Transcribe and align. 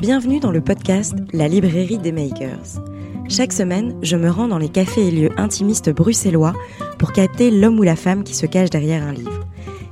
Bienvenue 0.00 0.40
dans 0.40 0.50
le 0.50 0.62
podcast 0.62 1.14
La 1.34 1.46
librairie 1.46 1.98
des 1.98 2.10
makers. 2.10 2.80
Chaque 3.28 3.52
semaine, 3.52 3.98
je 4.00 4.16
me 4.16 4.30
rends 4.30 4.48
dans 4.48 4.56
les 4.56 4.70
cafés 4.70 5.08
et 5.08 5.10
lieux 5.10 5.30
intimistes 5.36 5.90
bruxellois 5.90 6.54
pour 6.98 7.12
capter 7.12 7.50
l'homme 7.50 7.78
ou 7.78 7.82
la 7.82 7.96
femme 7.96 8.24
qui 8.24 8.34
se 8.34 8.46
cache 8.46 8.70
derrière 8.70 9.02
un 9.02 9.12
livre. 9.12 9.46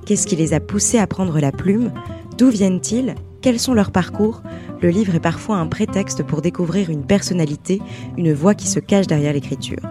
Qu'est-ce 0.07 0.27
qui 0.27 0.35
les 0.35 0.55
a 0.55 0.61
poussés 0.61 0.99
à 0.99 1.07
prendre 1.07 1.39
la 1.39 1.53
plume? 1.53 1.93
D'où 2.39 2.49
viennent-ils? 2.49 3.17
Quels 3.43 3.61
sont 3.61 3.75
leurs 3.75 3.91
parcours? 3.91 4.43
Le 4.81 4.89
livre 4.89 5.15
est 5.15 5.21
parfois 5.21 5.57
un 5.57 5.67
prétexte 5.67 6.23
pour 6.23 6.41
découvrir 6.41 6.89
une 6.89 7.05
personnalité, 7.05 7.83
une 8.17 8.33
voix 8.33 8.55
qui 8.55 8.67
se 8.67 8.81
cache 8.81 9.09
derrière 9.09 9.35
l'écriture. 9.35 9.83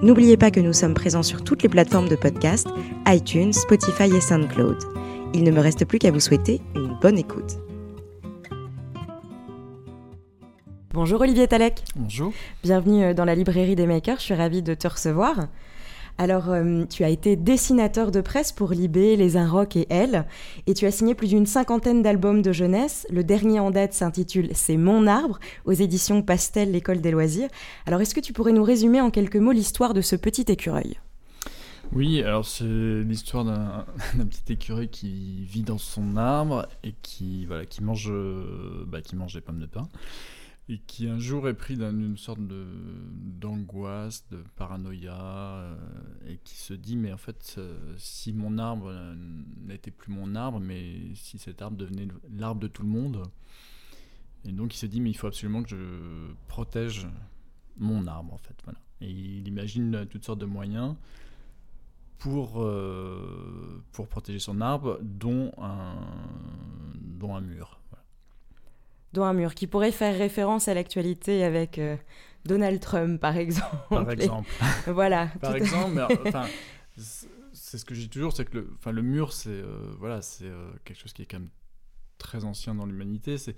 N'oubliez 0.00 0.38
pas 0.38 0.50
que 0.50 0.60
nous 0.60 0.72
sommes 0.72 0.94
présents 0.94 1.22
sur 1.22 1.44
toutes 1.44 1.62
les 1.62 1.68
plateformes 1.68 2.08
de 2.08 2.16
podcast, 2.16 2.66
iTunes, 3.06 3.52
Spotify 3.52 4.04
et 4.04 4.22
SoundCloud. 4.22 4.78
Il 5.34 5.44
ne 5.44 5.50
me 5.50 5.60
reste 5.60 5.84
plus 5.84 5.98
qu'à 5.98 6.12
vous 6.12 6.18
souhaiter 6.18 6.62
une 6.74 6.96
bonne 7.02 7.18
écoute. 7.18 7.58
Bonjour 10.92 11.20
Olivier 11.20 11.46
Talek. 11.46 11.84
Bonjour. 11.94 12.32
Bienvenue 12.64 13.04
euh, 13.04 13.14
dans 13.14 13.24
la 13.24 13.36
librairie 13.36 13.76
des 13.76 13.86
makers, 13.86 14.18
je 14.18 14.24
suis 14.24 14.34
ravie 14.34 14.60
de 14.60 14.74
te 14.74 14.88
recevoir. 14.88 15.46
Alors, 16.18 16.50
euh, 16.50 16.84
tu 16.86 17.04
as 17.04 17.10
été 17.10 17.36
dessinateur 17.36 18.10
de 18.10 18.20
presse 18.20 18.50
pour 18.50 18.72
Libé, 18.72 19.14
Les 19.14 19.36
Inrocks 19.36 19.76
et 19.76 19.86
Elle, 19.88 20.26
et 20.66 20.74
tu 20.74 20.86
as 20.86 20.90
signé 20.90 21.14
plus 21.14 21.28
d'une 21.28 21.46
cinquantaine 21.46 22.02
d'albums 22.02 22.42
de 22.42 22.50
jeunesse. 22.50 23.06
Le 23.08 23.22
dernier 23.22 23.60
en 23.60 23.70
date 23.70 23.92
s'intitule 23.92 24.48
C'est 24.52 24.76
mon 24.76 25.06
arbre, 25.06 25.38
aux 25.64 25.72
éditions 25.72 26.22
Pastel, 26.22 26.72
l'école 26.72 27.00
des 27.00 27.12
loisirs. 27.12 27.50
Alors, 27.86 28.00
est-ce 28.00 28.14
que 28.14 28.20
tu 28.20 28.32
pourrais 28.32 28.52
nous 28.52 28.64
résumer 28.64 29.00
en 29.00 29.12
quelques 29.12 29.36
mots 29.36 29.52
l'histoire 29.52 29.94
de 29.94 30.00
ce 30.00 30.16
petit 30.16 30.46
écureuil? 30.48 30.98
Oui, 31.92 32.20
alors 32.20 32.46
c'est 32.46 32.64
l'histoire 32.64 33.44
d'un 33.44 34.26
petit 34.26 34.54
écureuil 34.54 34.88
qui 34.88 35.44
vit 35.44 35.62
dans 35.62 35.78
son 35.78 36.16
arbre 36.16 36.66
et 36.82 36.94
qui, 37.02 37.46
voilà, 37.46 37.64
qui, 37.64 37.84
mange, 37.84 38.10
euh, 38.10 38.84
bah, 38.88 39.02
qui 39.02 39.14
mange 39.14 39.34
des 39.34 39.40
pommes 39.40 39.60
de 39.60 39.66
pin 39.66 39.88
et 40.70 40.78
qui 40.78 41.08
un 41.08 41.18
jour 41.18 41.48
est 41.48 41.54
pris 41.54 41.76
d'une 41.76 42.16
sorte 42.16 42.38
d'angoisse, 43.40 44.24
de 44.30 44.38
paranoïa, 44.54 45.20
euh, 45.20 45.76
et 46.28 46.38
qui 46.44 46.54
se 46.54 46.74
dit 46.74 46.96
mais 46.96 47.12
en 47.12 47.16
fait 47.16 47.56
euh, 47.58 47.76
si 47.98 48.32
mon 48.32 48.56
arbre 48.56 48.94
n'était 49.66 49.90
plus 49.90 50.12
mon 50.12 50.36
arbre, 50.36 50.60
mais 50.60 51.12
si 51.14 51.38
cet 51.38 51.60
arbre 51.60 51.76
devenait 51.76 52.06
l'arbre 52.32 52.60
de 52.60 52.68
tout 52.68 52.82
le 52.82 52.88
monde, 52.88 53.24
et 54.44 54.52
donc 54.52 54.72
il 54.72 54.78
se 54.78 54.86
dit 54.86 55.00
mais 55.00 55.10
il 55.10 55.16
faut 55.16 55.26
absolument 55.26 55.64
que 55.64 55.70
je 55.70 56.32
protège 56.46 57.08
mon 57.76 58.06
arbre 58.06 58.32
en 58.32 58.38
fait, 58.38 58.54
voilà. 58.64 58.78
Et 59.00 59.10
il 59.10 59.48
imagine 59.48 60.06
toutes 60.08 60.24
sortes 60.24 60.38
de 60.40 60.46
moyens 60.46 60.94
pour, 62.18 62.62
euh, 62.62 63.82
pour 63.90 64.06
protéger 64.06 64.38
son 64.38 64.60
arbre, 64.60 65.00
dont 65.02 65.52
un, 65.58 65.96
dont 66.94 67.34
un 67.34 67.40
mur 67.40 67.79
dont 69.12 69.24
un 69.24 69.32
mur, 69.32 69.54
qui 69.54 69.66
pourrait 69.66 69.92
faire 69.92 70.16
référence 70.16 70.68
à 70.68 70.74
l'actualité 70.74 71.44
avec 71.44 71.78
euh, 71.78 71.96
Donald 72.44 72.80
Trump, 72.80 73.20
par 73.20 73.36
exemple. 73.36 73.76
Par 73.88 74.10
exemple. 74.10 74.50
voilà. 74.86 75.28
Par 75.40 75.56
exemple, 75.56 75.92
mais, 75.94 76.02
enfin, 76.28 76.46
c'est 76.96 77.78
ce 77.78 77.84
que 77.84 77.94
je 77.94 78.02
dis 78.02 78.08
toujours, 78.08 78.32
c'est 78.32 78.44
que 78.44 78.58
le, 78.58 78.70
enfin, 78.78 78.92
le 78.92 79.02
mur, 79.02 79.32
c'est 79.32 79.50
euh, 79.50 79.94
voilà, 79.98 80.22
c'est 80.22 80.46
euh, 80.46 80.70
quelque 80.84 81.00
chose 81.00 81.12
qui 81.12 81.22
est 81.22 81.26
quand 81.26 81.40
même 81.40 81.50
très 82.18 82.44
ancien 82.44 82.74
dans 82.74 82.86
l'humanité. 82.86 83.38
C'est 83.38 83.56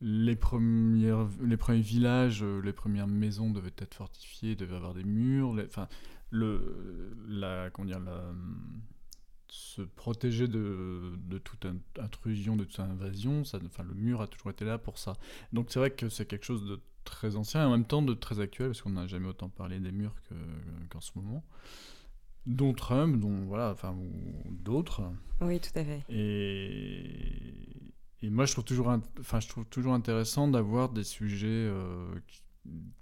les 0.00 0.36
premières, 0.36 1.26
les 1.42 1.56
premiers 1.56 1.80
villages, 1.80 2.44
les 2.44 2.72
premières 2.72 3.08
maisons 3.08 3.50
devaient 3.50 3.74
être 3.78 3.94
fortifiées, 3.94 4.54
devaient 4.54 4.76
avoir 4.76 4.94
des 4.94 5.04
murs. 5.04 5.56
Enfin, 5.66 5.88
le, 6.30 7.16
la, 7.26 7.70
comment 7.70 7.86
dire, 7.86 8.00
la, 8.00 8.22
se 9.50 9.82
protéger 9.82 10.48
de, 10.48 11.12
de, 11.16 11.38
toute 11.38 11.66
intrusion, 11.98 12.56
de 12.56 12.64
toute 12.64 12.80
invasion. 12.80 13.44
Ça, 13.44 13.58
enfin, 13.64 13.82
le 13.82 13.94
mur 13.94 14.20
a 14.20 14.26
toujours 14.26 14.50
été 14.50 14.64
là 14.64 14.78
pour 14.78 14.98
ça. 14.98 15.14
Donc 15.52 15.66
c'est 15.70 15.78
vrai 15.78 15.90
que 15.90 16.08
c'est 16.08 16.26
quelque 16.26 16.44
chose 16.44 16.66
de 16.66 16.80
très 17.04 17.36
ancien 17.36 17.62
et 17.62 17.64
en 17.64 17.70
même 17.70 17.84
temps 17.84 18.02
de 18.02 18.14
très 18.14 18.40
actuel, 18.40 18.68
parce 18.68 18.82
qu'on 18.82 18.90
n'a 18.90 19.06
jamais 19.06 19.28
autant 19.28 19.48
parlé 19.48 19.80
des 19.80 19.92
murs 19.92 20.14
qu'en 20.90 21.00
ce 21.00 21.12
moment. 21.16 21.44
Dont 22.46 22.72
Trump, 22.72 23.20
dont 23.20 23.44
voilà, 23.44 23.70
enfin, 23.70 23.94
ou 23.94 24.54
d'autres. 24.54 25.02
Oui, 25.40 25.60
tout 25.60 25.78
à 25.78 25.84
fait. 25.84 26.02
Et, 26.08 27.88
et 28.22 28.30
moi, 28.30 28.46
je 28.46 28.52
trouve 28.52 28.64
toujours, 28.64 28.88
enfin, 29.20 29.40
je 29.40 29.48
trouve 29.48 29.66
toujours 29.66 29.92
intéressant 29.92 30.48
d'avoir 30.48 30.88
des 30.88 31.04
sujets 31.04 31.46
euh, 31.48 32.08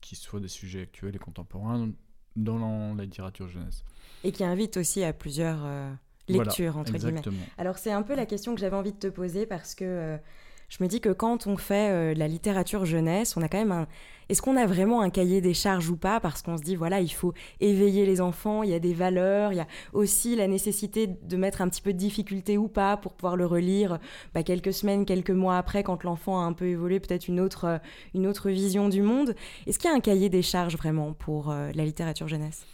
qui, 0.01 0.17
soient 0.17 0.41
des 0.41 0.49
sujets 0.49 0.83
actuels 0.83 1.15
et 1.15 1.19
contemporains 1.19 1.91
dans 2.35 2.95
la, 2.95 3.05
littérature 3.05 3.49
jeunesse. 3.49 3.85
Et 4.25 4.33
qui 4.33 4.45
invitent 4.45 4.77
aussi 4.77 5.05
à 5.05 5.13
plusieurs. 5.13 5.65
Euh, 5.65 5.93
lecture, 6.29 6.77
entre 6.77 6.93
guillemets. 6.93 7.23
Alors 7.59 7.79
c'est 7.79 7.93
un 7.93 8.03
peu 8.03 8.15
la 8.15 8.27
question 8.27 8.55
que 8.55 8.61
j'avais 8.61 8.77
envie 8.77 8.93
de 8.93 8.99
te 8.99 9.07
poser 9.07 9.47
parce 9.47 9.75
que 9.75 9.85
euh, 9.85 10.17
je 10.69 10.83
me 10.83 10.89
dis 10.89 11.01
que 11.01 11.11
quand 11.11 11.47
on 11.47 11.57
fait 11.57 11.91
euh, 11.91 12.15
la 12.15 12.27
littérature 12.27 12.85
jeunesse, 12.85 13.37
on 13.37 13.43
a 13.43 13.49
quand 13.49 13.59
même 13.59 13.73
un... 13.73 13.87
Est-ce 14.29 14.43
qu'on 14.43 14.57
a 14.57 14.67
vraiment 14.67 15.03
un 15.03 15.11
cahier 15.11 15.41
des 15.41 15.55
charges 15.55 15.89
ou 15.89 15.97
pas? 15.97 16.19
Parce 16.19 16.43
qu'on 16.43 16.57
se 16.57 16.63
dit, 16.65 16.75
voilà, 16.75 17.01
il 17.01 17.13
faut 17.13 17.33
éveiller 17.61 18.05
les 18.05 18.21
enfants, 18.21 18.65
il 18.65 18.71
y 18.71 18.75
a 18.75 18.81
des 18.81 18.93
valeurs, 18.93 19.53
il 19.53 19.57
y 19.57 19.61
a 19.61 19.69
aussi 19.93 20.35
la 20.35 20.49
nécessité 20.49 21.07
de 21.07 21.37
mettre 21.37 21.63
un 21.63 21.69
petit 21.69 21.81
peu 21.81 21.93
de 21.93 21.99
difficulté 21.99 22.59
ou 22.59 22.67
pas 22.67 22.97
pour 22.97 23.13
pouvoir 23.13 23.37
le 23.37 23.47
relire 23.47 24.01
bah, 24.35 24.43
quelques 24.43 24.73
semaines, 24.73 25.05
quelques 25.05 25.31
mois 25.31 25.59
après, 25.59 25.85
quand 25.85 26.03
l'enfant 26.03 26.41
a 26.41 26.43
un 26.43 26.55
peu 26.55 26.67
évolué, 26.67 26.99
peut-être 26.99 27.29
une 27.29 27.39
autre, 27.39 27.65
euh, 27.67 27.79
une 28.15 28.27
autre 28.27 28.51
vision 28.51 28.89
du 28.89 29.03
monde. 29.03 29.37
Est-ce 29.69 29.79
qu'il 29.79 29.89
y 29.89 29.93
a 29.93 29.97
un 29.97 30.01
cahier 30.01 30.29
des 30.29 30.43
charges 30.43 30.77
vraiment 30.77 31.13
pour 31.13 31.53
la 31.53 31.85
littérature 31.85 32.27
jeunesse? 32.27 32.67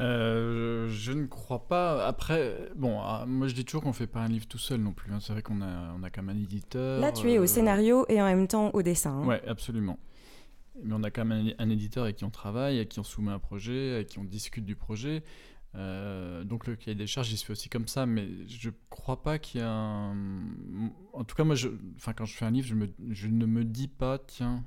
Euh, 0.00 0.88
je 0.88 1.12
ne 1.12 1.26
crois 1.26 1.68
pas. 1.68 2.06
Après, 2.06 2.70
bon, 2.74 3.00
ah, 3.00 3.24
moi 3.26 3.48
je 3.48 3.54
dis 3.54 3.64
toujours 3.64 3.82
qu'on 3.82 3.92
fait 3.92 4.06
pas 4.06 4.20
un 4.20 4.28
livre 4.28 4.46
tout 4.46 4.58
seul 4.58 4.80
non 4.80 4.92
plus. 4.92 5.12
Hein. 5.12 5.18
C'est 5.20 5.32
vrai 5.32 5.42
qu'on 5.42 5.62
a, 5.62 5.94
on 5.98 6.02
a 6.02 6.10
quand 6.10 6.22
même 6.22 6.36
un 6.36 6.40
éditeur. 6.40 7.00
Là, 7.00 7.12
tu 7.12 7.30
es 7.30 7.38
au 7.38 7.44
euh, 7.44 7.46
scénario 7.46 8.04
et 8.08 8.20
en 8.20 8.24
même 8.24 8.46
temps 8.46 8.70
au 8.74 8.82
dessin. 8.82 9.12
Hein. 9.12 9.26
Ouais, 9.26 9.42
absolument. 9.46 9.98
Mais 10.82 10.92
on 10.94 11.02
a 11.02 11.10
quand 11.10 11.24
même 11.24 11.52
un, 11.58 11.70
éditeur 11.70 12.04
avec 12.04 12.16
qui 12.16 12.24
on 12.24 12.30
travaille, 12.30 12.76
avec 12.76 12.90
qui 12.90 13.00
on 13.00 13.04
soumet 13.04 13.32
un 13.32 13.38
projet, 13.38 13.94
avec 13.94 14.08
qui 14.08 14.18
on 14.18 14.24
discute 14.24 14.66
du 14.66 14.76
projet. 14.76 15.22
Euh, 15.74 16.44
donc 16.44 16.66
le 16.66 16.76
cahier 16.76 16.94
des 16.94 17.06
charges, 17.06 17.30
il 17.32 17.36
se 17.36 17.44
fait 17.44 17.52
aussi 17.52 17.68
comme 17.70 17.88
ça, 17.88 18.04
mais 18.04 18.28
je 18.46 18.70
crois 18.90 19.22
pas 19.22 19.38
qu'il 19.38 19.60
y 19.60 19.64
a 19.64 19.70
un... 19.70 20.14
En 21.14 21.24
tout 21.24 21.34
cas, 21.34 21.44
moi, 21.44 21.54
je... 21.54 21.68
enfin, 21.96 22.12
quand 22.12 22.26
je 22.26 22.34
fais 22.34 22.44
un 22.44 22.50
livre, 22.50 22.66
je, 22.66 22.74
me... 22.74 22.88
je 23.10 23.28
ne 23.28 23.46
me 23.46 23.64
dis 23.64 23.88
pas, 23.88 24.18
tiens... 24.18 24.64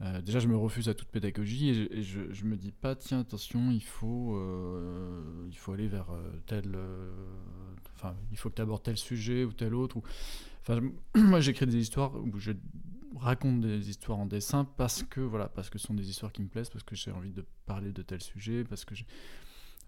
Euh, 0.00 0.20
déjà, 0.20 0.40
je 0.40 0.48
me 0.48 0.56
refuse 0.56 0.88
à 0.88 0.94
toute 0.94 1.08
pédagogie 1.08 1.68
et, 1.70 2.02
je, 2.02 2.32
je, 2.32 2.44
me 2.44 2.56
dis 2.56 2.72
pas, 2.72 2.96
tiens, 2.96 3.20
attention, 3.20 3.70
il 3.70 3.82
faut, 3.82 4.36
euh, 4.36 5.46
il 5.48 5.56
faut 5.56 5.72
aller 5.72 5.86
vers 5.86 6.10
euh, 6.10 6.30
tel. 6.46 6.76
Enfin, 7.94 8.16
il 8.32 8.36
faut 8.36 8.50
que 8.50 8.56
tu 8.56 8.62
abordes 8.62 8.82
tel 8.82 8.96
sujet 8.96 9.44
ou 9.44 9.52
tel 9.52 9.74
autre. 9.74 9.98
Enfin, 10.62 10.80
moi, 11.14 11.40
j'écris 11.40 11.66
des 11.66 11.76
histoires 11.76 12.14
où 12.16 12.38
je 12.38 12.52
raconte 13.16 13.60
des 13.60 13.88
histoires 13.88 14.18
en 14.18 14.26
dessin 14.26 14.64
parce 14.64 15.04
que, 15.04 15.20
voilà, 15.20 15.48
parce 15.48 15.70
que 15.70 15.78
ce 15.78 15.86
sont 15.86 15.94
des 15.94 16.10
histoires 16.10 16.32
qui 16.32 16.42
me 16.42 16.48
plaisent, 16.48 16.70
parce 16.70 16.84
que 16.84 16.96
j'ai 16.96 17.12
envie 17.12 17.32
de 17.32 17.44
parler 17.64 17.92
de 17.92 18.02
tel 18.02 18.20
sujet, 18.20 18.64
parce 18.64 18.84
que 18.84 18.94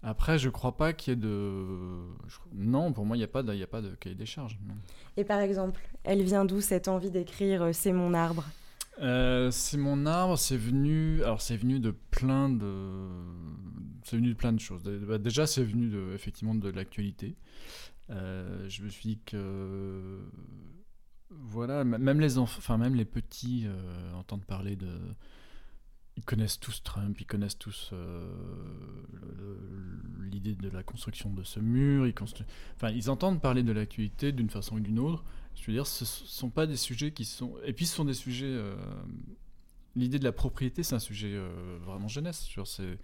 Après, 0.03 0.39
je 0.39 0.49
crois 0.49 0.77
pas 0.77 0.93
qu'il 0.93 1.11
y 1.11 1.17
ait 1.17 1.19
de. 1.19 2.07
Non, 2.53 2.93
pour 2.93 3.05
moi, 3.05 3.17
il 3.17 3.19
n'y 3.19 3.25
a, 3.25 3.27
pas 3.27 3.43
de... 3.43 3.61
a 3.61 3.67
pas 3.67 3.81
de 3.81 3.93
cahier 3.95 4.15
des 4.15 4.25
charges. 4.25 4.57
Et 5.17 5.25
par 5.25 5.41
exemple, 5.41 5.81
elle 6.05 6.23
vient 6.23 6.45
d'où 6.45 6.61
cette 6.61 6.87
envie 6.87 7.11
d'écrire 7.11 7.71
C'est 7.73 7.91
mon 7.91 8.13
arbre? 8.13 8.45
Euh, 8.99 9.51
c'est 9.51 9.77
mon 9.77 10.05
arbre, 10.05 10.37
c'est 10.37 10.57
venu. 10.57 11.21
Alors 11.23 11.41
c'est 11.41 11.57
venu 11.57 11.79
de 11.79 11.91
plein 11.91 12.49
de. 12.49 13.07
C'est 14.03 14.17
venu 14.17 14.29
de 14.29 14.33
plein 14.33 14.53
de 14.53 14.59
choses. 14.59 14.83
Bah, 14.83 15.17
déjà, 15.17 15.45
c'est 15.45 15.63
venu 15.63 15.89
de, 15.89 16.13
effectivement 16.13 16.55
de 16.55 16.69
l'actualité. 16.69 17.35
Euh, 18.09 18.67
je 18.69 18.83
me 18.83 18.89
suis 18.89 19.09
dit 19.09 19.19
que 19.25 20.19
voilà, 21.29 21.83
même 21.83 22.19
les 22.19 22.37
enfants, 22.37 22.57
enfin 22.59 22.77
même 22.77 22.95
les 22.95 23.05
petits 23.05 23.65
euh, 23.67 24.13
entendent 24.13 24.45
parler 24.45 24.75
de. 24.75 24.89
Ils 26.15 26.25
connaissent 26.25 26.59
tous 26.59 26.81
Trump, 26.81 27.15
ils 27.21 27.27
connaissent 27.27 27.59
tous 27.59 27.93
l'idée 30.19 30.55
de 30.55 30.69
la 30.69 30.81
construction 30.81 31.29
de 31.31 31.43
ce 31.43 31.59
mur. 31.59 32.07
Ils, 32.07 32.15
enfin, 32.75 32.89
ils 32.89 33.11
entendent 33.11 33.39
parler 33.39 33.61
de 33.61 33.71
l'actualité 33.71 34.31
d'une 34.31 34.49
façon 34.49 34.77
ou 34.77 34.79
d'une 34.79 34.97
autre. 34.97 35.23
Je 35.59 35.65
veux 35.67 35.73
dire, 35.73 35.87
ce 35.87 36.03
ne 36.03 36.07
sont 36.07 36.49
pas 36.49 36.67
des 36.67 36.77
sujets 36.77 37.11
qui 37.11 37.25
sont. 37.25 37.53
Et 37.65 37.73
puis, 37.73 37.85
ce 37.85 37.95
sont 37.95 38.05
des 38.05 38.13
sujets. 38.13 38.45
Euh, 38.45 38.75
l'idée 39.95 40.19
de 40.19 40.23
la 40.23 40.31
propriété, 40.31 40.83
c'est 40.83 40.95
un 40.95 40.99
sujet 40.99 41.31
euh, 41.33 41.77
vraiment 41.81 42.07
jeunesse. 42.07 42.47
c'est. 42.65 42.97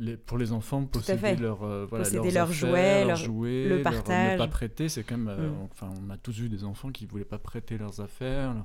Les, 0.00 0.16
pour 0.16 0.38
les 0.38 0.50
enfants, 0.50 0.84
posséder, 0.86 1.36
leur, 1.36 1.62
euh, 1.62 1.86
voilà, 1.88 2.04
posséder 2.04 2.32
leurs, 2.32 2.50
jouets, 2.50 3.04
leurs 3.04 3.16
jouets, 3.16 3.68
le 3.68 3.82
partage. 3.82 4.32
ne 4.32 4.38
pas 4.38 4.48
prêter, 4.48 4.88
c'est 4.88 5.04
quand 5.04 5.18
même. 5.18 5.36
Mm. 5.36 5.68
enfin, 5.70 5.92
on 6.02 6.10
a 6.10 6.16
tous 6.16 6.40
eu 6.40 6.48
des 6.48 6.64
enfants 6.64 6.90
qui 6.90 7.04
ne 7.04 7.10
voulaient 7.10 7.24
pas 7.24 7.38
prêter 7.38 7.78
leurs 7.78 8.00
affaires. 8.00 8.56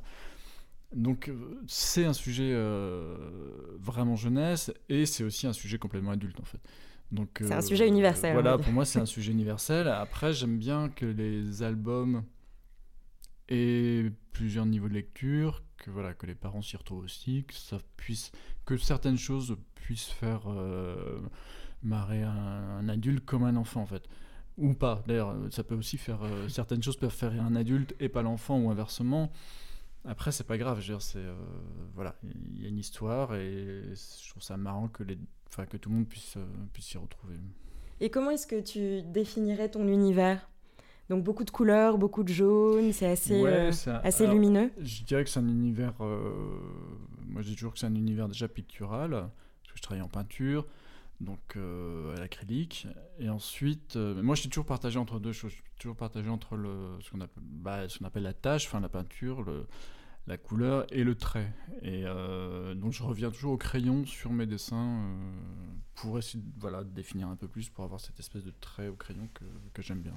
Donc, 0.95 1.31
c'est 1.67 2.05
un 2.05 2.13
sujet 2.13 2.51
vraiment 3.79 4.15
jeunesse 4.15 4.71
et 4.87 5.05
c'est 5.05 5.23
aussi 5.23 5.45
un 5.45 5.53
sujet 5.53 5.77
complètement 5.77 6.11
adulte 6.11 6.39
en 6.39 6.45
fait. 6.45 6.61
Donc, 7.11 7.29
c'est 7.41 7.53
un 7.53 7.61
sujet 7.61 7.87
universel. 7.87 8.33
Voilà, 8.33 8.57
pour 8.57 8.71
moi, 8.71 8.85
c'est 8.85 8.99
un 8.99 9.05
sujet 9.05 9.31
universel. 9.31 9.87
Après, 9.87 10.33
j'aime 10.33 10.57
bien 10.57 10.89
que 10.89 11.05
les 11.05 11.61
albums 11.61 12.23
et 13.49 14.11
plusieurs 14.31 14.65
niveaux 14.65 14.87
de 14.87 14.93
lecture, 14.93 15.63
que 15.77 15.89
voilà 15.89 16.13
que 16.13 16.25
les 16.25 16.35
parents 16.35 16.61
s'y 16.61 16.77
retrouvent 16.77 17.03
aussi, 17.03 17.43
que 17.45 17.53
ça 17.53 17.79
puisse 17.97 18.31
que 18.65 18.77
certaines 18.77 19.17
choses 19.17 19.57
puissent 19.75 20.09
faire 20.09 20.43
euh, 20.47 21.19
marrer 21.83 22.23
un, 22.23 22.87
adulte 22.87 23.25
comme 23.25 23.43
un 23.43 23.55
enfant 23.55 23.81
en 23.81 23.85
fait. 23.85 24.07
ou 24.57 24.73
pas. 24.73 25.03
D'ailleurs, 25.07 25.35
ça 25.51 25.63
peut 25.63 25.75
aussi 25.75 25.97
faire 25.97 26.21
certaines 26.49 26.83
choses 26.83 26.97
peuvent 26.97 27.09
faire 27.09 27.33
un 27.41 27.55
adulte 27.55 27.95
et 27.99 28.09
pas 28.09 28.21
l'enfant 28.21 28.59
ou 28.59 28.69
inversement. 28.69 29.31
Après, 30.05 30.31
c'est 30.31 30.45
pas 30.45 30.57
grave. 30.57 30.79
Je 30.79 30.87
veux 30.87 30.97
dire, 30.97 31.01
c'est 31.01 31.25
voilà, 31.95 32.15
il 32.23 32.61
y 32.61 32.65
a 32.65 32.69
une 32.69 32.77
histoire 32.77 33.35
et 33.35 33.83
je 33.93 34.29
trouve 34.29 34.43
ça 34.43 34.57
marrant 34.57 34.87
que 34.87 35.03
les, 35.03 35.17
enfin 35.47 35.65
que 35.65 35.77
tout 35.77 35.89
le 35.89 35.95
monde 35.95 36.07
puisse 36.07 36.37
puisse 36.71 36.85
s'y 36.85 36.97
retrouver. 36.97 37.35
Et 38.01 38.09
comment 38.09 38.31
est-ce 38.31 38.47
que 38.47 38.61
tu 38.61 39.01
définirais 39.01 39.69
ton 39.69 39.87
univers? 39.87 40.49
Donc 41.09 41.23
beaucoup 41.23 41.43
de 41.43 41.49
couleurs, 41.49 41.97
beaucoup 41.97 42.23
de 42.23 42.31
jaune, 42.31 42.93
c'est 42.93 43.07
assez, 43.07 43.43
euh, 43.43 43.71
assez 44.03 44.27
lumineux. 44.27 44.71
Je 44.79 45.03
dirais 45.03 45.23
que 45.23 45.29
c'est 45.29 45.39
un 45.39 45.47
univers. 45.47 45.93
Euh, 46.01 46.31
moi, 47.27 47.41
je 47.41 47.49
dis 47.49 47.55
toujours 47.55 47.73
que 47.73 47.79
c'est 47.79 47.87
un 47.87 47.95
univers 47.95 48.27
déjà 48.27 48.47
pictural, 48.47 49.11
parce 49.11 49.73
que 49.73 49.77
je 49.77 49.81
travaille 49.81 50.03
en 50.03 50.07
peinture, 50.07 50.67
donc 51.19 51.39
euh, 51.55 52.15
à 52.15 52.19
l'acrylique. 52.19 52.87
Et 53.17 53.27
ensuite, 53.27 53.95
moi, 53.95 54.35
je 54.35 54.41
suis 54.41 54.49
toujours 54.49 54.67
partagé 54.67 54.99
entre 54.99 55.19
deux 55.19 55.31
choses. 55.33 55.49
Je 55.51 55.55
suis 55.55 55.63
toujours 55.79 55.95
partagé 55.95 56.29
entre 56.29 56.55
le, 56.55 56.99
ce 57.01 57.09
qu'on 57.09 57.21
appelle, 57.21 57.43
bah, 57.43 57.79
appelle, 58.03 58.23
la 58.23 58.33
tâche, 58.33 58.67
enfin 58.67 58.79
la 58.79 58.89
peinture, 58.89 59.41
le, 59.41 59.65
la 60.27 60.37
couleur 60.37 60.85
et 60.91 61.03
le 61.03 61.15
trait. 61.15 61.51
Et 61.81 62.03
donc, 62.75 62.93
je 62.93 63.01
reviens 63.01 63.31
toujours 63.31 63.53
au 63.53 63.57
crayon 63.57 64.05
sur 64.05 64.31
mes 64.31 64.45
dessins 64.45 65.09
pour 65.95 66.19
essayer 66.19 66.43
de, 66.43 66.51
voilà, 66.59 66.83
de 66.83 66.91
définir 66.91 67.29
un 67.29 67.35
peu 67.35 67.47
plus, 67.47 67.67
pour 67.67 67.83
avoir 67.83 67.99
cette 67.99 68.19
espèce 68.19 68.43
de 68.43 68.53
trait 68.61 68.89
au 68.89 68.95
crayon 68.95 69.27
que, 69.33 69.45
que 69.73 69.81
j'aime 69.81 70.01
bien. 70.01 70.13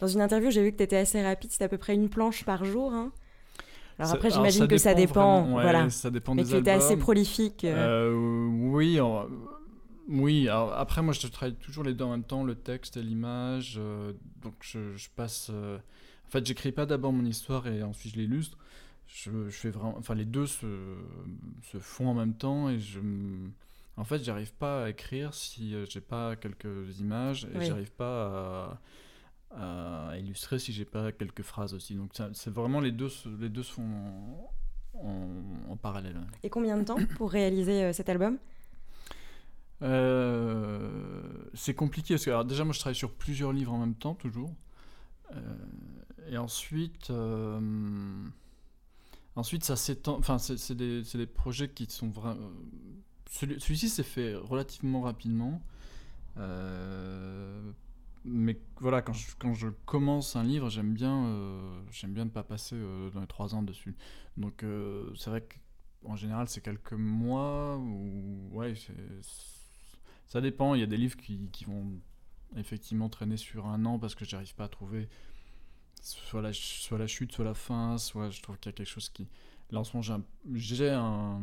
Dans 0.00 0.06
une 0.06 0.20
interview, 0.20 0.50
j'ai 0.50 0.62
vu 0.62 0.72
que 0.72 0.76
tu 0.76 0.82
étais 0.82 0.96
assez 0.96 1.22
rapide, 1.22 1.50
c'était 1.50 1.64
à 1.64 1.68
peu 1.68 1.78
près 1.78 1.94
une 1.94 2.08
planche 2.08 2.44
par 2.44 2.64
jour. 2.64 2.92
Hein. 2.92 3.12
alors 3.98 4.12
après, 4.12 4.30
j'imagine 4.30 4.68
que 4.68 4.78
ça 4.78 4.94
dépend. 4.94 5.42
voilà. 5.42 5.88
Ça 5.90 6.10
dépend 6.10 6.34
Mais 6.34 6.44
tu 6.44 6.54
étais 6.54 6.70
assez 6.70 6.96
prolifique. 6.96 7.64
Euh. 7.64 8.10
Euh, 8.10 8.46
oui, 8.70 8.98
oui. 10.08 10.48
Alors 10.48 10.74
après, 10.74 11.02
moi, 11.02 11.14
je 11.14 11.26
travaille 11.28 11.54
toujours 11.54 11.84
les 11.84 11.94
deux 11.94 12.04
en 12.04 12.10
même 12.10 12.24
temps, 12.24 12.44
le 12.44 12.54
texte 12.54 12.96
et 12.96 13.02
l'image. 13.02 13.76
Euh, 13.78 14.12
donc, 14.42 14.54
je, 14.60 15.08
passe. 15.14 15.50
En 15.50 16.30
fait, 16.30 16.44
j'écris 16.44 16.72
pas 16.72 16.86
d'abord 16.86 17.12
mon 17.12 17.24
histoire 17.24 17.66
et 17.66 17.82
ensuite 17.82 18.14
je 18.14 18.20
l'illustre. 18.20 18.58
Je, 19.06 19.30
je, 19.48 19.56
fais 19.56 19.70
vraiment. 19.70 19.96
Enfin, 19.96 20.14
les 20.14 20.24
deux 20.24 20.46
se, 20.46 20.66
se 21.70 21.78
font 21.78 22.08
en 22.08 22.14
même 22.14 22.34
temps 22.34 22.68
et 22.68 22.78
je. 22.78 23.00
En 23.96 24.04
fait, 24.04 24.22
j'arrive 24.22 24.52
pas 24.52 24.84
à 24.84 24.90
écrire 24.90 25.32
si 25.32 25.74
j'ai 25.88 26.02
pas 26.02 26.36
quelques 26.36 27.00
images 27.00 27.48
et 27.54 27.64
j'arrive 27.64 27.92
pas 27.92 28.26
à 28.26 28.80
à 29.50 30.16
illustrer 30.18 30.58
si 30.58 30.72
j'ai 30.72 30.84
pas 30.84 31.12
quelques 31.12 31.42
phrases 31.42 31.74
aussi. 31.74 31.94
Donc 31.94 32.12
c'est 32.32 32.50
vraiment 32.50 32.80
les 32.80 32.92
deux, 32.92 33.10
les 33.40 33.48
deux 33.48 33.62
se 33.62 33.72
font 33.72 34.48
en, 34.94 35.76
parallèle. 35.76 36.20
Et 36.42 36.50
combien 36.50 36.76
de 36.78 36.84
temps 36.84 36.96
pour 37.16 37.30
réaliser 37.30 37.84
euh, 37.84 37.92
cet 37.92 38.08
album? 38.08 38.38
Euh, 39.82 40.90
C'est 41.54 41.74
compliqué 41.74 42.14
parce 42.14 42.24
que 42.24 42.30
alors, 42.30 42.44
déjà 42.44 42.64
moi 42.64 42.72
je 42.72 42.80
travaille 42.80 42.96
sur 42.96 43.12
plusieurs 43.12 43.52
livres 43.52 43.72
en 43.72 43.78
même 43.78 43.94
temps 43.94 44.14
toujours. 44.14 44.52
Euh, 45.34 45.40
et 46.30 46.38
ensuite, 46.38 47.12
ensuite 49.36 49.64
ça 49.64 49.76
s'étend. 49.76 50.16
Enfin 50.18 50.38
c'est 50.38 50.74
des, 50.74 51.02
des, 51.02 51.26
projets 51.26 51.68
qui 51.68 51.86
sont 51.88 52.08
vraiment. 52.08 52.50
Celui-ci 53.30 53.88
s'est 53.88 54.02
fait 54.02 54.34
relativement 54.34 55.02
rapidement. 55.02 55.60
Mais 58.28 58.58
voilà, 58.80 59.02
quand 59.02 59.12
je, 59.12 59.36
quand 59.38 59.54
je, 59.54 59.68
commence 59.68 60.34
un 60.34 60.42
livre, 60.42 60.68
j'aime 60.68 60.92
bien, 60.92 61.26
euh, 61.26 61.80
bien 62.08 62.24
ne 62.24 62.30
pas 62.30 62.42
passer 62.42 62.74
euh, 62.74 63.08
dans 63.10 63.20
les 63.20 63.26
trois 63.28 63.54
ans 63.54 63.62
dessus. 63.62 63.94
Donc 64.36 64.64
euh, 64.64 65.14
c'est 65.14 65.30
vrai 65.30 65.46
qu'en 66.02 66.16
général, 66.16 66.48
c'est 66.48 66.60
quelques 66.60 66.92
mois 66.92 67.76
ou 67.76 68.48
ouais, 68.50 68.74
ça 70.26 70.40
dépend. 70.40 70.74
Il 70.74 70.80
y 70.80 70.82
a 70.82 70.88
des 70.88 70.96
livres 70.96 71.16
qui, 71.16 71.48
qui, 71.52 71.66
vont 71.66 72.00
effectivement 72.56 73.08
traîner 73.08 73.36
sur 73.36 73.66
un 73.66 73.84
an 73.84 74.00
parce 74.00 74.16
que 74.16 74.24
j'arrive 74.24 74.56
pas 74.56 74.64
à 74.64 74.68
trouver 74.68 75.08
soit 76.02 76.42
la, 76.42 76.52
soit 76.52 76.98
la 76.98 77.06
chute, 77.06 77.30
soit 77.30 77.44
la 77.44 77.54
fin, 77.54 77.96
soit 77.96 78.30
je 78.30 78.42
trouve 78.42 78.58
qu'il 78.58 78.70
y 78.70 78.74
a 78.74 78.76
quelque 78.76 78.90
chose 78.90 79.08
qui. 79.08 79.28
Là 79.70 79.80
en 79.80 79.84
ce 79.84 79.96
moment, 79.96 80.24
j'ai 80.54 80.90
un, 80.90 81.40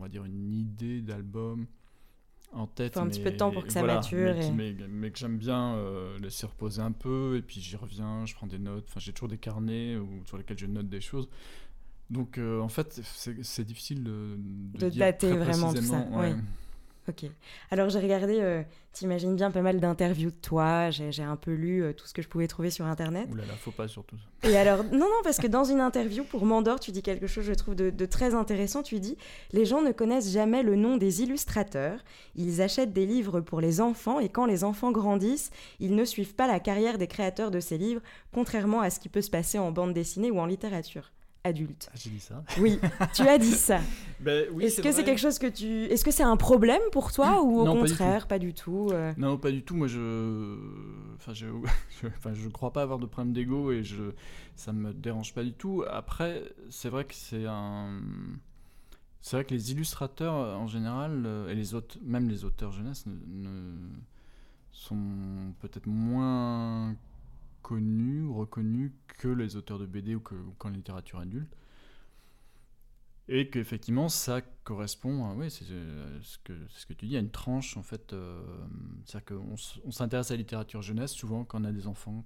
on 0.00 0.24
une 0.24 0.54
idée 0.54 1.02
d'album 1.02 1.66
en 2.52 2.66
tête. 2.66 2.94
Faut 2.94 3.00
un 3.00 3.08
petit 3.08 3.20
peu 3.20 3.30
de 3.30 3.36
temps 3.36 3.50
pour 3.50 3.64
que 3.64 3.72
ça 3.72 3.82
mature. 3.82 4.34
Mais, 4.54 4.74
mais, 4.88 5.10
que 5.10 5.18
j'aime 5.18 5.38
bien 5.38 5.74
euh, 5.74 6.18
laisser 6.18 6.46
reposer 6.46 6.82
un 6.82 6.92
peu, 6.92 7.36
et 7.36 7.42
puis 7.42 7.60
j'y 7.60 7.76
reviens, 7.76 8.24
je 8.26 8.34
prends 8.34 8.46
des 8.46 8.58
notes. 8.58 8.84
Enfin, 8.88 9.00
j'ai 9.00 9.12
toujours 9.12 9.28
des 9.28 9.38
carnets 9.38 9.96
sur 10.26 10.36
lesquels 10.36 10.58
je 10.58 10.66
note 10.66 10.88
des 10.88 11.00
choses. 11.00 11.28
Donc, 12.10 12.36
euh, 12.36 12.60
en 12.60 12.68
fait, 12.68 13.00
c'est 13.04 13.64
difficile 13.64 14.04
de, 14.04 14.36
de, 14.36 14.90
dater 14.90 15.32
vraiment 15.32 15.72
tout 15.72 15.82
ça. 15.82 16.06
Ok. 17.08 17.24
Alors 17.72 17.88
j'ai 17.88 17.98
regardé, 17.98 18.38
euh, 18.40 18.62
t'imagines 18.92 19.34
bien, 19.34 19.50
pas 19.50 19.60
mal 19.60 19.80
d'interviews 19.80 20.30
de 20.30 20.36
toi. 20.36 20.90
J'ai 20.90 21.22
un 21.22 21.34
peu 21.34 21.52
lu 21.52 21.82
euh, 21.82 21.92
tout 21.92 22.06
ce 22.06 22.14
que 22.14 22.22
je 22.22 22.28
pouvais 22.28 22.46
trouver 22.46 22.70
sur 22.70 22.86
Internet. 22.86 23.28
Ouh 23.32 23.34
là 23.34 23.44
là, 23.44 23.54
faut 23.54 23.72
pas 23.72 23.88
surtout. 23.88 24.14
Et 24.44 24.56
alors, 24.56 24.84
non, 24.84 24.98
non, 25.00 25.20
parce 25.24 25.38
que 25.38 25.48
dans 25.48 25.64
une 25.64 25.80
interview 25.80 26.22
pour 26.22 26.46
Mandor, 26.46 26.78
tu 26.78 26.92
dis 26.92 27.02
quelque 27.02 27.26
chose, 27.26 27.44
je 27.44 27.54
trouve, 27.54 27.74
de, 27.74 27.90
de, 27.90 28.06
très 28.06 28.34
intéressant. 28.34 28.84
Tu 28.84 29.00
dis 29.00 29.16
Les 29.52 29.64
gens 29.64 29.82
ne 29.82 29.90
connaissent 29.90 30.30
jamais 30.30 30.62
le 30.62 30.76
nom 30.76 30.96
des 30.96 31.22
illustrateurs. 31.22 31.98
Ils 32.36 32.62
achètent 32.62 32.92
des 32.92 33.06
livres 33.06 33.40
pour 33.40 33.60
les 33.60 33.80
enfants 33.80 34.20
et 34.20 34.28
quand 34.28 34.46
les 34.46 34.62
enfants 34.62 34.92
grandissent, 34.92 35.50
ils 35.80 35.96
ne 35.96 36.04
suivent 36.04 36.36
pas 36.36 36.46
la 36.46 36.60
carrière 36.60 36.98
des 36.98 37.08
créateurs 37.08 37.50
de 37.50 37.58
ces 37.58 37.78
livres, 37.78 38.02
contrairement 38.32 38.80
à 38.80 38.90
ce 38.90 39.00
qui 39.00 39.08
peut 39.08 39.22
se 39.22 39.30
passer 39.30 39.58
en 39.58 39.72
bande 39.72 39.92
dessinée 39.92 40.30
ou 40.30 40.38
en 40.38 40.46
littérature 40.46 41.10
adulte. 41.44 41.88
Ah, 41.90 41.96
j'ai 41.96 42.10
dit 42.10 42.20
ça. 42.20 42.42
Oui, 42.58 42.78
tu 43.14 43.22
as 43.22 43.38
dit 43.38 43.52
ça. 43.52 43.80
Ben 44.20 44.46
Est-ce 44.60 44.80
que 44.80 44.92
c'est 44.92 45.02
quelque 45.02 45.18
chose 45.18 45.40
que 45.40 45.48
tu. 45.48 45.84
Est-ce 45.86 46.04
que 46.04 46.12
c'est 46.12 46.22
un 46.22 46.36
problème 46.36 46.80
pour 46.92 47.12
toi 47.12 47.42
ou 47.42 47.60
au 47.60 47.64
contraire, 47.64 48.28
pas 48.28 48.38
du 48.38 48.54
tout, 48.54 48.90
euh? 48.92 49.12
Non, 49.16 49.36
pas 49.36 49.50
du 49.50 49.62
tout. 49.64 49.74
Moi, 49.74 49.88
je. 49.88 50.56
Enfin, 51.16 51.32
je... 51.34 51.46
enfin, 52.06 52.32
je 52.32 52.48
crois 52.48 52.72
pas 52.72 52.82
avoir 52.82 53.00
de 53.00 53.06
problème 53.06 53.32
d'ego 53.32 53.72
et 53.72 53.82
je. 53.82 54.12
Ça 54.54 54.72
me 54.72 54.92
dérange 54.92 55.34
pas 55.34 55.42
du 55.42 55.52
tout. 55.52 55.84
Après, 55.90 56.44
c'est 56.70 56.88
vrai 56.88 57.04
que 57.04 57.14
c'est 57.14 57.46
un. 57.46 58.00
C'est 59.20 59.36
vrai 59.36 59.44
que 59.44 59.54
les 59.54 59.72
illustrateurs, 59.72 60.34
en 60.34 60.66
général, 60.66 61.22
euh, 61.26 61.48
et 61.48 61.54
les 61.54 61.66
même 62.02 62.28
les 62.28 62.44
auteurs 62.44 62.72
jeunesse, 62.72 63.04
ne... 63.06 63.76
sont 64.72 65.52
peut-être 65.60 65.86
moins 65.86 66.96
connus 67.62 68.22
ou 68.22 68.34
reconnus 68.34 68.92
que 69.18 69.28
les 69.28 69.56
auteurs 69.56 69.78
de 69.78 69.86
BD 69.86 70.14
ou 70.14 70.20
qu'en 70.20 70.70
littérature 70.70 71.20
adulte. 71.20 71.54
Et 73.28 73.48
qu'effectivement, 73.48 74.08
ça 74.08 74.42
correspond 74.64 75.32
oui, 75.36 75.50
c'est 75.50 75.70
euh, 75.70 76.20
ce 76.22 76.38
que, 76.38 76.52
ce 76.68 76.86
que 76.86 76.92
tu 76.92 77.06
dis, 77.06 77.16
à 77.16 77.20
une 77.20 77.30
tranche, 77.30 77.76
en 77.76 77.82
fait. 77.82 78.12
Euh, 78.12 78.42
c'est-à-dire 79.04 79.36
qu'on 79.36 79.54
on 79.84 79.90
s'intéresse 79.90 80.30
à 80.30 80.34
la 80.34 80.38
littérature 80.38 80.82
jeunesse 80.82 81.12
souvent 81.12 81.44
quand 81.44 81.60
on 81.60 81.64
a 81.64 81.72
des 81.72 81.86
enfants 81.86 82.24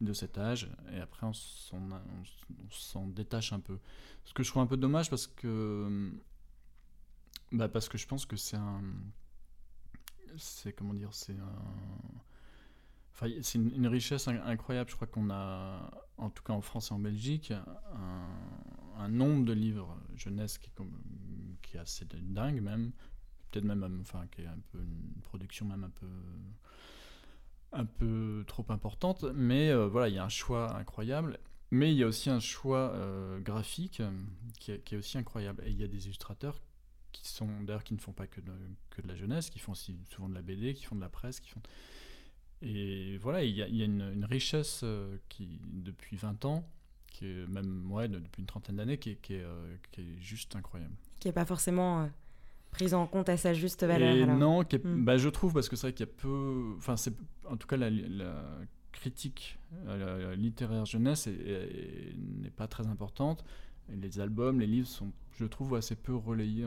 de 0.00 0.12
cet 0.12 0.38
âge, 0.38 0.70
et 0.94 1.00
après 1.00 1.26
on 1.26 1.32
s'en 1.32 3.06
détache 3.08 3.52
un 3.52 3.60
peu. 3.60 3.78
Ce 4.24 4.32
que 4.32 4.42
je 4.42 4.50
trouve 4.50 4.62
un 4.62 4.66
peu 4.66 4.76
dommage 4.76 5.10
parce 5.10 5.26
que. 5.26 6.10
Bah 7.52 7.68
parce 7.68 7.88
que 7.88 7.98
je 7.98 8.06
pense 8.06 8.26
que 8.26 8.36
c'est 8.36 8.56
un. 8.56 8.82
C'est 10.36 10.72
comment 10.72 10.94
dire 10.94 11.12
C'est 11.12 11.36
un 11.36 12.20
c'est 13.42 13.58
une, 13.58 13.86
richesse 13.86 14.28
incroyable. 14.28 14.90
Je 14.90 14.96
crois 14.96 15.06
qu'on 15.06 15.30
a, 15.30 15.90
en 16.16 16.30
tout 16.30 16.42
cas 16.42 16.52
en 16.52 16.60
France 16.60 16.90
et 16.90 16.94
en 16.94 16.98
Belgique, 16.98 17.52
un, 18.96 19.08
nombre 19.08 19.44
de 19.44 19.52
livres 19.52 19.96
jeunesse 20.14 20.58
qui, 20.58 20.70
est 21.74 21.78
assez 21.78 22.06
dingue 22.22 22.60
même. 22.60 22.92
Peut-être 23.50 23.64
même, 23.64 23.98
enfin, 24.02 24.26
qui 24.30 24.42
est 24.42 24.46
un 24.46 24.58
peu 24.70 24.78
une 24.78 25.22
production 25.22 25.66
même 25.66 25.84
un 25.84 25.90
peu, 25.90 26.06
un 27.72 27.84
peu 27.84 28.44
trop 28.46 28.64
importante. 28.68 29.24
Mais 29.34 29.70
euh, 29.70 29.88
voilà, 29.88 30.08
il 30.08 30.14
y 30.14 30.18
a 30.18 30.24
un 30.24 30.28
choix 30.28 30.76
incroyable. 30.76 31.38
Mais 31.72 31.92
il 31.92 31.98
y 31.98 32.02
a 32.02 32.06
aussi 32.06 32.30
un 32.30 32.40
choix 32.40 32.92
euh, 32.94 33.40
graphique 33.40 34.02
qui 34.58 34.72
est, 34.72 34.84
qui 34.84 34.94
est, 34.94 34.98
aussi 34.98 35.18
incroyable. 35.18 35.62
Et 35.66 35.70
il 35.70 35.80
y 35.80 35.84
a 35.84 35.88
des 35.88 36.06
illustrateurs 36.06 36.60
qui 37.12 37.28
sont 37.28 37.62
d'ailleurs 37.62 37.84
qui 37.84 37.94
ne 37.94 37.98
font 37.98 38.12
pas 38.12 38.26
que 38.26 38.40
de, 38.40 38.52
que 38.90 39.02
de 39.02 39.08
la 39.08 39.16
jeunesse, 39.16 39.50
qui 39.50 39.58
font 39.58 39.72
aussi 39.72 39.96
souvent 40.10 40.28
de 40.28 40.34
la 40.34 40.42
BD, 40.42 40.74
qui 40.74 40.84
font 40.84 40.96
de 40.96 41.00
la 41.00 41.08
presse, 41.08 41.40
qui 41.40 41.50
font 41.50 41.62
et 42.62 43.16
voilà, 43.18 43.42
il 43.42 43.54
y 43.56 43.62
a, 43.62 43.84
une, 43.84 44.26
richesse 44.28 44.82
euh, 44.84 45.16
qui, 45.28 45.60
depuis 45.64 46.16
20 46.16 46.44
ans, 46.44 46.68
qui 47.06 47.26
est 47.26 47.46
même 47.48 47.90
ouais, 47.90 48.06
depuis 48.08 48.40
une 48.40 48.46
trentaine 48.46 48.76
d'années, 48.76 48.98
qui, 48.98 49.16
qui, 49.16 49.34
euh, 49.34 49.76
qui, 49.92 50.02
est 50.02 50.20
juste 50.20 50.54
incroyable. 50.56 50.94
Qui 51.20 51.28
n'est 51.28 51.32
pas 51.32 51.46
forcément 51.46 52.02
euh, 52.02 52.06
prise 52.70 52.92
en 52.92 53.06
compte 53.06 53.30
à 53.30 53.38
sa 53.38 53.54
juste 53.54 53.84
valeur. 53.84 54.26
Non, 54.26 54.62
hmm. 54.62 55.04
bah, 55.04 55.16
je 55.16 55.28
trouve, 55.30 55.54
parce 55.54 55.70
que 55.70 55.76
c'est 55.76 55.86
vrai 55.86 55.92
qu'il 55.94 56.06
y 56.06 56.08
a 56.08 56.12
peu. 56.12 56.74
Enfin, 56.76 56.96
c'est 56.96 57.14
en 57.48 57.56
tout 57.56 57.66
cas 57.66 57.76
la, 57.76 57.90
critique 58.92 59.58
littéraire 60.36 60.84
jeunesse 60.84 61.26
n'est 61.26 62.50
pas 62.50 62.66
très 62.66 62.86
importante. 62.88 63.44
les 63.88 64.20
albums, 64.20 64.60
les 64.60 64.66
livres 64.66 64.88
sont 64.88 65.12
je 65.40 65.46
trouve 65.46 65.74
assez 65.74 65.96
peu 65.96 66.14
relayé 66.14 66.64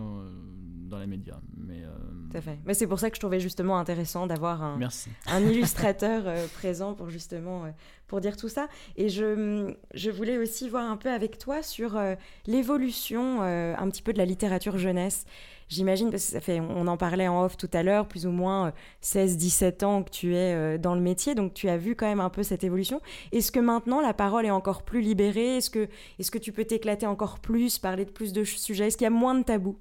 dans 0.89 0.99
les 0.99 1.07
médias. 1.07 1.39
Mais, 1.57 1.83
Tout 2.31 2.37
à 2.37 2.41
fait. 2.41 2.59
Mais 2.65 2.73
c'est 2.73 2.87
pour 2.87 2.99
ça 2.99 3.09
que 3.09 3.15
je 3.15 3.21
trouvais 3.21 3.39
justement 3.39 3.77
intéressant 3.77 4.27
d'avoir 4.27 4.63
un, 4.63 4.79
un 5.27 5.39
illustrateur 5.41 6.23
présent 6.55 6.93
pour 6.93 7.09
justement 7.09 7.65
pour 8.13 8.21
dire 8.21 8.37
tout 8.37 8.47
ça. 8.47 8.67
Et 8.95 9.09
je, 9.09 9.73
je 9.95 10.11
voulais 10.11 10.37
aussi 10.37 10.69
voir 10.69 10.87
un 10.87 10.97
peu 10.97 11.09
avec 11.09 11.39
toi 11.39 11.63
sur 11.63 11.99
l'évolution 12.45 13.41
un 13.41 13.89
petit 13.89 14.03
peu 14.03 14.13
de 14.13 14.19
la 14.19 14.25
littérature 14.25 14.77
jeunesse. 14.77 15.25
J'imagine, 15.67 16.11
parce 16.11 16.27
que 16.27 16.31
ça 16.33 16.39
fait, 16.39 16.59
on 16.59 16.85
en 16.85 16.95
parlait 16.95 17.27
en 17.27 17.43
off 17.43 17.57
tout 17.57 17.71
à 17.73 17.81
l'heure, 17.81 18.07
plus 18.07 18.27
ou 18.27 18.29
moins 18.29 18.71
16-17 19.01 19.83
ans 19.83 20.03
que 20.03 20.11
tu 20.11 20.35
es 20.35 20.77
dans 20.77 20.93
le 20.93 21.01
métier, 21.01 21.33
donc 21.33 21.55
tu 21.55 21.69
as 21.69 21.77
vu 21.77 21.95
quand 21.95 22.05
même 22.05 22.19
un 22.19 22.29
peu 22.29 22.43
cette 22.43 22.63
évolution. 22.63 23.01
Est-ce 23.31 23.51
que 23.51 23.59
maintenant 23.59 23.99
la 23.99 24.13
parole 24.13 24.45
est 24.45 24.51
encore 24.51 24.83
plus 24.83 25.01
libérée? 25.01 25.57
Est-ce 25.57 25.71
que, 25.71 25.89
est 26.19 26.29
que 26.29 26.37
tu 26.37 26.51
peux 26.51 26.65
t'éclater 26.65 27.07
encore 27.07 27.39
plus, 27.39 27.79
parler 27.79 28.05
de 28.05 28.11
plus 28.11 28.31
de 28.31 28.43
sujets? 28.43 28.85
Est-ce 28.85 28.97
qu'il 28.97 29.05
y 29.05 29.07
a 29.07 29.09
moins 29.09 29.33
de 29.33 29.43
tabous? 29.43 29.79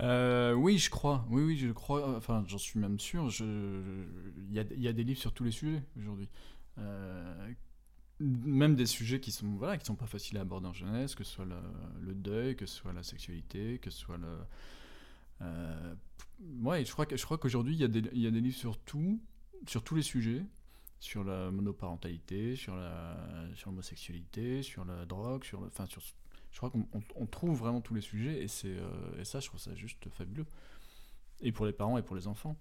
Euh, 0.00 0.52
oui, 0.54 0.78
je 0.78 0.90
crois. 0.90 1.24
Oui, 1.30 1.42
oui, 1.42 1.56
je 1.56 1.72
crois. 1.72 2.16
Enfin, 2.16 2.44
j'en 2.46 2.58
suis 2.58 2.78
même 2.78 2.98
sûr. 2.98 3.28
Il 3.40 4.54
y, 4.54 4.60
a, 4.60 4.64
y, 4.76 4.88
a, 4.88 4.92
des 4.92 5.04
livres 5.04 5.20
sur 5.20 5.32
tous 5.32 5.44
les 5.44 5.50
sujets 5.50 5.82
aujourd'hui. 5.98 6.28
Euh, 6.78 7.52
même 8.20 8.74
des 8.74 8.86
sujets 8.86 9.20
qui 9.20 9.30
sont 9.30 9.46
voilà 9.56 9.78
qui 9.78 9.86
sont 9.86 9.94
pas 9.94 10.06
faciles 10.06 10.38
à 10.38 10.40
aborder 10.40 10.66
en 10.66 10.72
jeunesse, 10.72 11.14
que 11.14 11.22
ce 11.22 11.32
soit 11.32 11.46
le, 11.46 12.14
deuil, 12.14 12.56
que 12.56 12.66
ce 12.66 12.74
soit 12.74 12.92
la 12.92 13.04
sexualité, 13.04 13.78
que 13.78 13.90
ce 13.90 13.98
soit 13.98 14.18
le. 14.18 14.38
Euh, 15.42 15.94
ouais, 16.62 16.84
je 16.84 16.90
crois 16.90 17.06
que 17.06 17.16
je 17.16 17.24
crois 17.24 17.38
qu'aujourd'hui 17.38 17.74
il 17.74 17.80
y 17.80 17.84
a 17.84 17.88
des 17.88 18.02
il 18.12 18.20
y 18.20 18.26
a 18.26 18.30
des 18.32 18.40
livres 18.40 18.56
sur 18.56 18.76
tout, 18.76 19.20
sur 19.66 19.84
tous 19.84 19.94
les 19.94 20.02
sujets 20.02 20.44
sur 21.00 21.24
la 21.24 21.50
monoparentalité, 21.50 22.56
sur 22.56 22.76
la 22.76 23.16
sur 23.54 23.70
l'homosexualité, 23.70 24.62
sur 24.62 24.84
la 24.84 25.04
drogue, 25.06 25.44
sur 25.44 25.62
enfin 25.62 25.86
sur 25.86 26.02
je 26.50 26.56
crois 26.56 26.70
qu'on 26.70 27.26
trouve 27.26 27.58
vraiment 27.58 27.80
tous 27.80 27.94
les 27.94 28.00
sujets 28.00 28.42
et 28.42 28.48
c'est 28.48 28.68
euh, 28.68 29.20
et 29.20 29.24
ça 29.24 29.40
je 29.40 29.48
trouve 29.48 29.60
ça 29.60 29.74
juste 29.74 30.08
fabuleux. 30.10 30.46
Et 31.40 31.52
pour 31.52 31.66
les 31.66 31.72
parents 31.72 31.98
et 31.98 32.02
pour 32.02 32.16
les 32.16 32.26
enfants. 32.26 32.56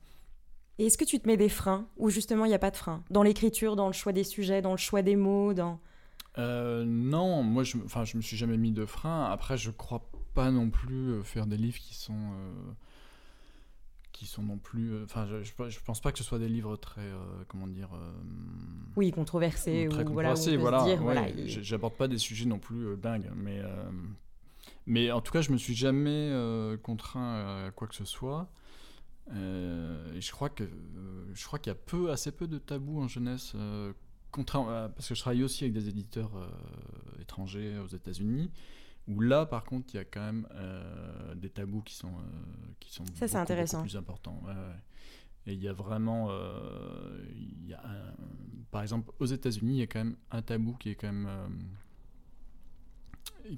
Et 0.79 0.85
est-ce 0.87 0.97
que 0.97 1.05
tu 1.05 1.19
te 1.19 1.27
mets 1.27 1.37
des 1.37 1.49
freins 1.49 1.87
ou 1.97 2.09
justement 2.09 2.45
il 2.45 2.49
n'y 2.49 2.55
a 2.55 2.59
pas 2.59 2.71
de 2.71 2.75
freins 2.75 3.03
dans 3.09 3.23
l'écriture, 3.23 3.75
dans 3.75 3.87
le 3.87 3.93
choix 3.93 4.13
des 4.13 4.23
sujets, 4.23 4.61
dans 4.61 4.71
le 4.71 4.77
choix 4.77 5.01
des 5.01 5.15
mots, 5.15 5.53
dans 5.53 5.79
euh, 6.37 6.83
non, 6.85 7.41
moi 7.41 7.63
je 7.63 7.77
enfin 7.83 8.05
je 8.05 8.15
me 8.15 8.21
suis 8.21 8.37
jamais 8.37 8.57
mis 8.57 8.71
de 8.71 8.85
freins. 8.85 9.25
Après 9.25 9.57
je 9.57 9.71
crois 9.71 10.07
pas 10.35 10.51
non 10.51 10.69
plus 10.69 11.13
euh, 11.13 11.23
faire 11.23 11.47
des 11.47 11.57
livres 11.57 11.79
qui 11.79 11.95
sont 11.95 12.31
qui 14.17 14.25
sont 14.25 14.41
non 14.41 14.57
plus. 14.57 14.93
Euh, 14.93 15.03
enfin, 15.03 15.27
je, 15.27 15.43
je, 15.43 15.79
pense 15.85 16.01
pas 16.01 16.11
que 16.11 16.17
ce 16.17 16.23
soit 16.23 16.39
des 16.39 16.49
livres 16.49 16.75
très, 16.75 17.01
euh, 17.01 17.43
comment 17.47 17.67
dire. 17.67 17.89
Euh, 17.93 18.11
oui, 18.95 19.11
controversés. 19.11 19.87
Très 19.89 20.03
controversés, 20.03 20.57
voilà. 20.57 20.83
voilà, 20.95 21.27
J'aborde 21.45 21.93
pas 21.93 22.07
des 22.07 22.17
sujets 22.17 22.45
non 22.45 22.57
plus 22.57 22.97
dingues, 22.97 23.29
mais 23.35 23.61
mais 24.87 25.11
en 25.11 25.21
tout 25.21 25.31
cas, 25.31 25.41
je 25.41 25.51
me 25.51 25.57
suis 25.57 25.75
jamais 25.75 26.33
contraint 26.81 27.67
à 27.67 27.71
quoi 27.71 27.87
que 27.87 27.95
ce 27.95 28.05
soit. 28.05 28.49
Et 29.31 30.21
je 30.21 30.31
crois 30.31 30.49
que 30.49 30.63
je 31.33 31.45
crois 31.45 31.59
qu'il 31.59 31.71
y 31.71 31.75
a 31.75 31.79
peu, 31.79 32.11
assez 32.11 32.31
peu 32.31 32.47
de 32.47 32.57
tabous 32.57 33.01
en 33.01 33.07
jeunesse. 33.07 33.55
parce 34.31 35.07
que 35.09 35.15
je 35.15 35.19
travaille 35.19 35.43
aussi 35.43 35.65
avec 35.65 35.73
des 35.73 35.89
éditeurs 35.89 36.31
étrangers 37.19 37.77
aux 37.79 37.87
États-Unis 37.87 38.51
où 39.07 39.21
là, 39.21 39.45
par 39.45 39.63
contre, 39.63 39.93
il 39.93 39.97
y 39.97 39.99
a 39.99 40.05
quand 40.05 40.21
même 40.21 40.47
euh, 40.51 41.33
des 41.35 41.49
tabous 41.49 41.81
qui 41.81 41.95
sont, 41.95 42.09
euh, 42.09 42.73
qui 42.79 42.93
sont 42.93 43.05
Ça, 43.15 43.25
beaucoup, 43.25 43.37
intéressant. 43.37 43.81
plus 43.81 43.95
importants. 43.95 44.43
Et 45.45 45.53
il 45.53 45.61
y 45.61 45.69
a 45.69 45.73
vraiment, 45.73 46.27
euh, 46.29 47.25
il 47.33 47.67
y 47.67 47.73
a 47.73 47.81
par 48.69 48.81
exemple, 48.81 49.13
aux 49.19 49.25
États-Unis, 49.25 49.75
il 49.75 49.79
y 49.79 49.83
a 49.83 49.87
quand 49.87 50.03
même 50.03 50.17
un 50.29 50.41
tabou 50.41 50.73
qui 50.73 50.89
est 50.89 50.95
quand 50.95 51.11
même, 51.11 51.29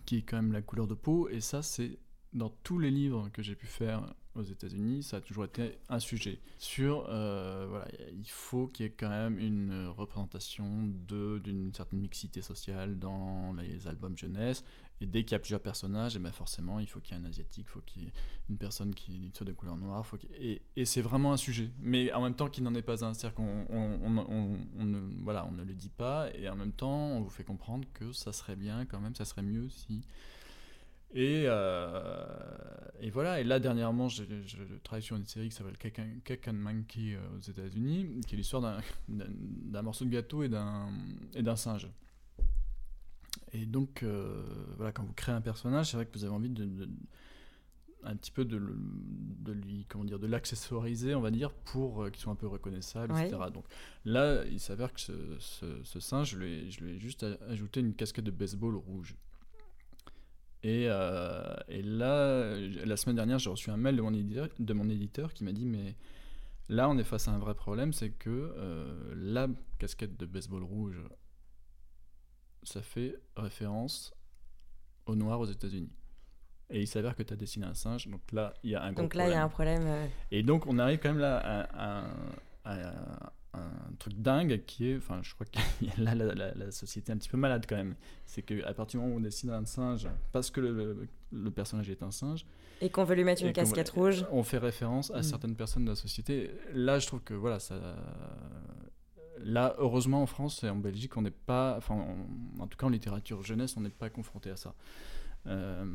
qui 0.06 0.18
est 0.18 0.22
quand 0.22 0.36
même 0.36 0.52
la 0.52 0.62
couleur 0.62 0.86
de 0.86 0.94
peau. 0.94 1.30
Et 1.30 1.42
ça, 1.42 1.64
c'est 1.64 1.98
dans 2.32 2.50
tous 2.62 2.78
les 2.78 2.92
livres 2.92 3.30
que 3.30 3.42
j'ai 3.42 3.56
pu 3.56 3.66
faire 3.66 4.14
aux 4.36 4.44
États-Unis, 4.44 5.04
ça 5.04 5.18
a 5.18 5.22
toujours 5.22 5.46
été 5.46 5.80
un 5.90 6.00
sujet 6.00 6.40
sur, 6.58 7.04
voilà, 7.06 7.88
il 8.12 8.30
faut 8.30 8.68
qu'il 8.68 8.86
y 8.86 8.90
ait 8.90 8.92
quand 8.92 9.10
même 9.10 9.40
une 9.40 9.88
représentation 9.88 10.84
d'une 11.08 11.74
certaine 11.74 12.00
mixité 12.00 12.42
sociale 12.42 13.00
dans 13.00 13.54
les 13.54 13.88
albums 13.88 14.18
jeunesse 14.18 14.64
et 15.02 15.06
dès 15.06 15.24
qu'il 15.24 15.32
y 15.32 15.36
a 15.36 15.40
plusieurs 15.40 15.62
personnages, 15.62 16.16
et 16.16 16.20
eh 16.20 16.22
ben 16.22 16.32
forcément, 16.32 16.80
il 16.80 16.88
faut 16.88 17.00
qu'il 17.00 17.16
y 17.16 17.20
ait 17.20 17.24
un 17.24 17.26
asiatique, 17.26 17.66
il 17.68 17.72
faut 17.72 17.82
qu'il 17.82 18.04
y 18.04 18.06
ait 18.08 18.14
une 18.50 18.58
personne 18.58 18.94
qui 18.94 19.32
soit 19.34 19.46
de 19.46 19.54
couleur 19.54 19.78
noire. 19.78 20.06
Faut 20.06 20.18
et, 20.38 20.62
et 20.76 20.86
c'est 20.86 21.02
vraiment 21.02 21.32
un 21.32 21.38
sujet. 21.38 21.72
Mais 21.80 22.12
en 22.12 22.22
même 22.22 22.36
temps 22.36 22.50
qu'il 22.50 22.64
n'en 22.64 22.76
est 22.76 22.82
pas 22.82 23.06
un. 23.06 23.14
C'est-à-dire 23.14 23.36
qu'on 23.36 23.66
on, 23.70 24.18
on, 24.18 24.58
voilà, 25.24 25.50
ne 25.52 25.64
le 25.64 25.74
dit 25.74 25.90
pas, 25.90 26.30
et 26.36 26.50
en 26.50 26.56
même 26.56 26.74
temps, 26.74 27.12
on 27.12 27.22
vous 27.22 27.30
fait 27.30 27.46
comprendre 27.46 27.88
que 27.94 28.12
ça 28.12 28.34
serait 28.34 28.58
bien 28.58 28.86
quand 28.86 29.00
même, 29.00 29.16
ça 29.16 29.26
serait 29.26 29.44
mieux 29.44 29.70
si. 29.70 30.02
Et, 31.12 31.46
euh, 31.48 32.26
et 33.00 33.10
voilà, 33.10 33.40
et 33.42 33.44
là 33.44 33.60
dernièrement, 33.60 34.10
je, 34.10 34.24
travaille 34.84 35.02
sur 35.02 35.16
une 35.16 35.26
série 35.26 35.50
qui 35.50 35.56
s'appelle 35.56 35.78
Cake 35.78 36.48
and 36.48 36.54
Monkey 36.54 37.16
euh, 37.16 37.38
aux 37.38 37.42
États-Unis, 37.42 38.22
qui 38.28 38.36
est 38.36 38.38
l'histoire 38.38 38.82
d'un 39.08 39.82
morceau 39.82 40.06
de 40.06 40.10
gâteau 40.12 40.44
et 40.44 40.50
d'un 40.50 41.56
singe. 41.56 41.90
Et 43.54 43.66
donc, 43.66 44.04
euh, 44.04 44.44
voilà, 44.78 44.92
quand 44.92 45.04
vous 45.04 45.14
créez 45.14 45.34
un 45.34 45.42
personnage, 45.42 45.92
c'est 45.92 45.98
vrai 45.98 46.06
que 46.06 46.14
vous 46.14 46.24
avez 46.24 46.34
envie 46.34 46.50
de, 46.50 46.88
un 48.04 48.16
petit 48.16 48.32
peu 48.32 48.46
de, 48.46 48.60
de, 48.60 49.52
lui, 49.52 49.86
comment 49.90 50.04
dire, 50.04 50.20
de 50.20 50.28
l'accessoriser, 50.28 51.16
on 51.16 51.22
va 51.22 51.32
dire, 51.32 51.52
pour 51.52 52.04
euh, 52.04 52.10
qu'il 52.10 52.22
soit 52.22 52.32
un 52.32 52.36
peu 52.36 52.48
reconnaissable, 52.48 53.14
etc. 53.18 53.38
Donc 53.54 53.66
là, 54.06 54.44
il 54.46 54.60
s'avère 54.60 54.94
que 54.94 55.00
ce, 55.00 55.14
ce, 55.84 56.00
singe, 56.00 56.32
je 56.32 56.38
lui, 56.38 56.54
ai, 56.54 56.72
je 56.72 56.84
lui, 56.84 56.96
ai, 56.96 57.00
juste 57.00 57.26
ajouté 57.50 57.80
une 57.80 57.96
casquette 57.96 58.26
de 58.26 58.32
baseball 58.32 58.76
rouge. 58.76 59.16
Et, 60.64 60.88
euh, 60.90 61.56
et 61.70 61.82
là, 61.82 62.54
la 62.86 62.98
semaine 62.98 63.16
dernière, 63.16 63.40
j'ai 63.40 63.50
reçu 63.50 63.70
un 63.70 63.78
mail 63.78 63.96
de 63.96 64.02
mon 64.02 64.14
éditeur, 64.14 64.50
de 64.58 64.74
mon 64.74 64.90
éditeur 64.90 65.34
qui 65.34 65.44
m'a 65.44 65.54
dit, 65.54 65.66
mais 65.66 65.96
là, 66.68 66.90
on 66.90 66.98
est 66.98 67.04
face 67.04 67.28
à 67.28 67.32
un 67.32 67.40
vrai 67.40 67.56
problème, 67.56 67.94
c'est 67.94 68.10
que 68.10 68.54
la 69.16 69.48
casquette 69.78 70.18
de 70.18 70.26
baseball 70.26 70.64
rouge 70.64 71.02
ça 72.64 72.82
fait 72.82 73.16
référence 73.36 74.14
au 75.06 75.16
noir 75.16 75.40
aux 75.40 75.46
États-Unis. 75.46 75.92
Et 76.70 76.82
il 76.82 76.88
s'avère 76.88 77.16
que 77.16 77.24
tu 77.24 77.34
as 77.34 77.36
dessiné 77.36 77.66
un 77.66 77.74
singe, 77.74 78.08
donc 78.08 78.22
là, 78.32 78.54
il 78.64 78.72
y 78.72 78.76
a 78.76 78.84
un 78.84 78.92
gros 78.92 79.02
Donc 79.02 79.16
là, 79.16 79.28
il 79.28 79.32
y 79.32 79.36
a 79.36 79.44
un 79.44 79.50
problème. 79.50 79.84
Euh. 79.86 80.08
Et 80.30 80.44
donc, 80.44 80.68
on 80.68 80.78
arrive 80.78 81.00
quand 81.00 81.10
même 81.10 81.20
là 81.20 81.68
à, 82.64 83.32
un 83.54 83.94
truc 83.98 84.14
dingue 84.16 84.64
qui 84.66 84.90
est. 84.90 84.98
Enfin, 84.98 85.20
je 85.24 85.34
crois 85.34 85.46
que 85.46 85.60
là, 86.02 86.16
la, 86.16 86.72
société 86.72 87.12
est 87.12 87.16
un 87.16 87.18
petit 87.18 87.30
peu 87.30 87.38
malade 87.38 87.66
quand 87.68 87.76
même. 87.76 87.96
C'est 88.26 88.42
qu'à 88.42 88.74
partir 88.74 89.00
du 89.00 89.04
moment 89.04 89.16
où 89.16 89.20
on 89.20 89.22
dessine 89.22 89.50
un 89.50 89.66
singe, 89.66 90.08
parce 90.32 90.52
que 90.52 90.62
le, 90.62 91.52
personnage 91.52 91.90
est 91.90 92.04
un 92.04 92.12
singe. 92.12 92.46
Et 92.82 92.90
qu'on 92.90 93.04
veut 93.04 93.16
lui 93.16 93.24
mettre 93.24 93.44
une 93.44 93.54
casquette 93.54 93.90
rouge. 93.90 94.26
On 94.32 94.44
fait 94.44 94.58
référence 94.58 95.12
à 95.12 95.20
mm. 95.20 95.24
certaines 95.24 95.56
personnes 95.56 95.86
de 95.86 95.90
la 95.90 95.96
société. 95.96 96.52
Là, 96.74 97.00
je 97.00 97.08
trouve 97.08 97.22
que 97.22 97.34
voilà, 97.34 97.60
ça 97.60 97.76
Là, 99.44 99.76
heureusement, 99.78 100.22
en 100.22 100.26
France 100.26 100.64
et 100.64 100.70
en 100.70 100.76
Belgique, 100.76 101.16
on 101.16 101.22
n'est 101.22 101.32
pas, 101.32 101.76
enfin, 101.78 102.06
en 102.60 102.68
tout 102.68 102.78
cas 102.78 102.88
en 102.88 102.90
littérature 102.90 103.42
jeunesse, 103.42 103.78
on 103.78 103.82
n'est 103.82 103.90
pas 103.90 104.10
confronté 104.10 104.50
à 104.50 104.58
ça. 104.58 104.76
Euh, 105.48 105.86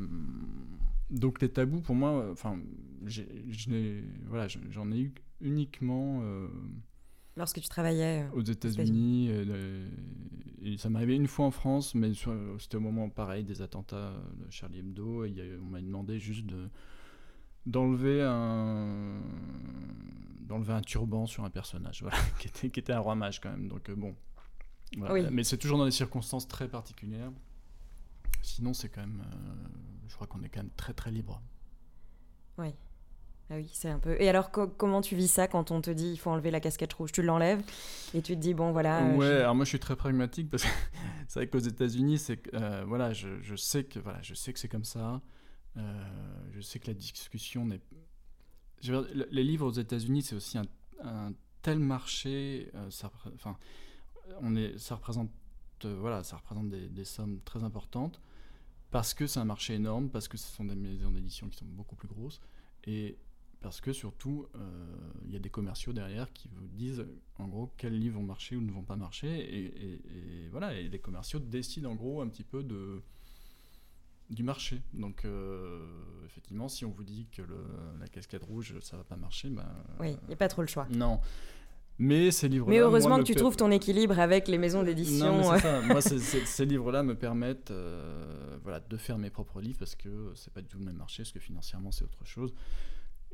donc 1.11 1.41
les 1.41 1.49
tabous, 1.49 1.81
pour 1.81 1.95
moi, 1.95 2.27
enfin, 2.31 2.57
voilà, 4.25 4.47
j'en 4.47 4.91
ai 4.91 4.99
eu 4.99 5.13
uniquement. 5.41 6.21
Euh, 6.23 6.47
Lorsque 7.37 7.59
tu 7.59 7.67
travaillais 7.67 8.23
euh, 8.23 8.35
aux 8.35 8.41
États-Unis, 8.41 9.29
et, 10.61 10.77
ça 10.77 10.89
m'est 10.89 10.97
arrivé 10.97 11.15
une 11.15 11.27
fois 11.27 11.45
en 11.45 11.51
France, 11.51 11.93
mais 11.93 12.11
c'était 12.59 12.77
au 12.77 12.81
moment 12.81 13.09
pareil 13.09 13.43
des 13.43 13.61
attentats 13.61 14.13
de 14.37 14.49
Charlie 14.49 14.79
Hebdo, 14.79 15.25
et 15.25 15.59
on 15.61 15.69
m'a 15.69 15.81
demandé 15.81 16.19
juste 16.19 16.45
de 16.45 16.69
d'enlever 17.65 18.21
un 18.21 19.19
d'enlever 20.41 20.73
un 20.73 20.81
turban 20.81 21.25
sur 21.25 21.43
un 21.43 21.49
personnage 21.49 22.03
voilà 22.03 22.17
qui 22.39 22.47
était 22.47 22.69
qui 22.69 22.79
était 22.79 22.93
un 22.93 22.99
roi 22.99 23.15
mage 23.15 23.41
quand 23.41 23.49
même 23.49 23.67
donc 23.67 23.89
euh, 23.89 23.95
bon. 23.95 24.15
Mais 25.31 25.43
c'est 25.43 25.57
toujours 25.57 25.79
dans 25.79 25.85
des 25.85 25.91
circonstances 25.91 26.47
très 26.47 26.69
particulières. 26.69 27.31
Sinon 28.43 28.73
c'est 28.73 28.87
quand 28.87 29.01
même 29.01 29.23
euh, 29.25 29.67
je 30.07 30.15
crois 30.15 30.27
qu'on 30.27 30.43
est 30.43 30.49
quand 30.49 30.61
même 30.61 30.71
très 30.77 30.93
très 30.93 31.11
libre. 31.11 31.41
Oui 32.57 32.75
ah 33.51 33.55
oui, 33.55 33.69
c'est 33.73 33.89
un 33.89 33.99
peu. 33.99 34.19
Et 34.19 34.27
alors, 34.27 34.49
comment 34.49 35.01
tu 35.01 35.15
vis 35.15 35.27
ça 35.27 35.47
quand 35.47 35.69
on 35.69 35.79
te 35.79 35.91
dit 35.91 36.11
il 36.11 36.17
faut 36.17 36.31
enlever 36.31 36.49
la 36.49 36.59
casquette 36.59 36.93
rouge? 36.93 37.11
Tu 37.11 37.21
l'enlèves 37.21 37.61
et 38.15 38.21
tu 38.21 38.35
te 38.35 38.41
dis 38.41 38.53
bon 38.55 38.71
voilà. 38.71 39.03
Euh, 39.03 39.15
ouais, 39.15 39.41
alors 39.41 39.53
moi 39.53 39.65
je 39.65 39.69
suis 39.69 39.79
très 39.79 39.95
pragmatique 39.95 40.49
parce 40.49 40.63
que 40.63 40.69
c'est 41.27 41.39
vrai 41.39 41.47
qu'aux 41.47 41.59
États-Unis, 41.59 42.17
c'est 42.17 42.41
voilà, 42.87 43.13
je, 43.13 43.39
je, 43.41 43.55
sais 43.55 43.83
que 43.83 43.99
voilà, 43.99 44.19
je 44.23 44.33
sais 44.33 44.51
que 44.51 44.59
c'est 44.59 44.67
comme 44.67 44.83
ça. 44.83 45.21
Euh, 45.77 46.49
je 46.53 46.61
sais 46.61 46.79
que 46.79 46.87
la 46.87 46.93
discussion 46.93 47.65
n'est. 47.65 47.81
Les 48.83 49.43
livres 49.43 49.67
aux 49.67 49.71
États-Unis, 49.71 50.21
c'est 50.21 50.35
aussi 50.35 50.57
un, 50.57 51.33
tel 51.61 51.79
marché. 51.79 52.71
Euh, 52.75 52.89
ça, 52.91 53.11
enfin, 53.33 53.57
on 54.41 54.55
est, 54.55 54.77
ça 54.77 54.95
représente, 54.95 55.31
euh, 55.85 55.97
voilà, 55.99 56.23
ça 56.23 56.37
représente 56.37 56.69
des, 56.69 57.05
sommes 57.05 57.41
très 57.41 57.63
importantes 57.63 58.21
parce 58.91 59.13
que 59.13 59.27
c'est 59.27 59.39
un 59.39 59.45
marché 59.45 59.73
énorme, 59.73 60.09
parce 60.09 60.27
que 60.27 60.37
ce 60.37 60.47
sont 60.47 60.65
des 60.65 60.75
maisons 60.75 61.11
d'édition 61.11 61.49
qui 61.49 61.57
sont 61.57 61.65
beaucoup 61.65 61.95
plus 61.95 62.07
grosses 62.07 62.39
et 62.85 63.17
parce 63.65 63.81
que 63.81 63.93
surtout, 63.93 64.45
il 65.25 65.33
y 65.33 65.35
a 65.35 65.39
des 65.39 65.49
commerciaux 65.49 65.91
derrière 65.91 66.31
qui 66.33 66.47
vous 66.53 66.67
disent 66.67 67.03
en 67.39 67.47
gros 67.47 67.71
quels 67.77 67.97
livres 67.97 68.19
vont 68.19 68.25
marcher 68.25 68.55
ou 68.55 68.61
ne 68.61 68.71
vont 68.71 68.83
pas 68.83 68.95
marcher. 68.95 69.27
Et, 69.27 69.93
et 69.93 70.49
voilà, 70.51 70.75
et 70.75 70.87
les 70.87 70.99
commerciaux 70.99 71.39
décident 71.39 71.89
en 71.89 71.95
gros 71.95 72.21
un 72.21 72.27
petit 72.27 72.43
peu 72.43 72.61
de, 72.61 73.01
du 74.29 74.43
marché. 74.43 74.83
Donc, 74.93 75.25
effectivement, 76.25 76.69
si 76.69 76.85
on 76.85 76.91
vous 76.91 77.03
dit 77.03 77.25
que 77.35 77.41
la 77.99 78.07
casquette 78.07 78.43
rouge, 78.43 78.75
ça 78.81 78.97
va 78.97 79.03
pas 79.03 79.15
marcher, 79.15 79.49
ben. 79.49 79.65
oui, 79.99 80.15
il 80.21 80.27
n'y 80.27 80.33
a 80.35 80.37
pas 80.37 80.47
trop 80.47 80.61
le 80.61 80.67
choix. 80.67 80.87
Non. 80.91 81.19
Mais 81.97 82.29
ces 82.29 82.47
livres 82.47 82.67
Mais 82.69 82.77
heureusement 82.77 83.17
que 83.17 83.23
tu 83.23 83.33
trouves 83.33 83.55
ton 83.55 83.71
équilibre 83.71 84.19
avec 84.19 84.47
les 84.47 84.59
maisons 84.59 84.83
d'édition. 84.83 85.41
Moi, 85.87 86.01
ces 86.01 86.65
livres-là 86.67 87.01
me 87.01 87.15
permettent 87.15 87.73
voilà, 88.61 88.79
de 88.79 88.97
faire 88.97 89.17
mes 89.17 89.31
propres 89.31 89.59
livres 89.59 89.79
parce 89.79 89.95
que 89.95 90.33
c'est 90.35 90.53
pas 90.53 90.61
du 90.61 90.67
tout 90.67 90.77
le 90.77 90.85
même 90.85 90.97
marché, 90.97 91.23
parce 91.23 91.31
que 91.31 91.39
financièrement, 91.39 91.91
c'est 91.91 92.03
autre 92.03 92.25
chose. 92.25 92.53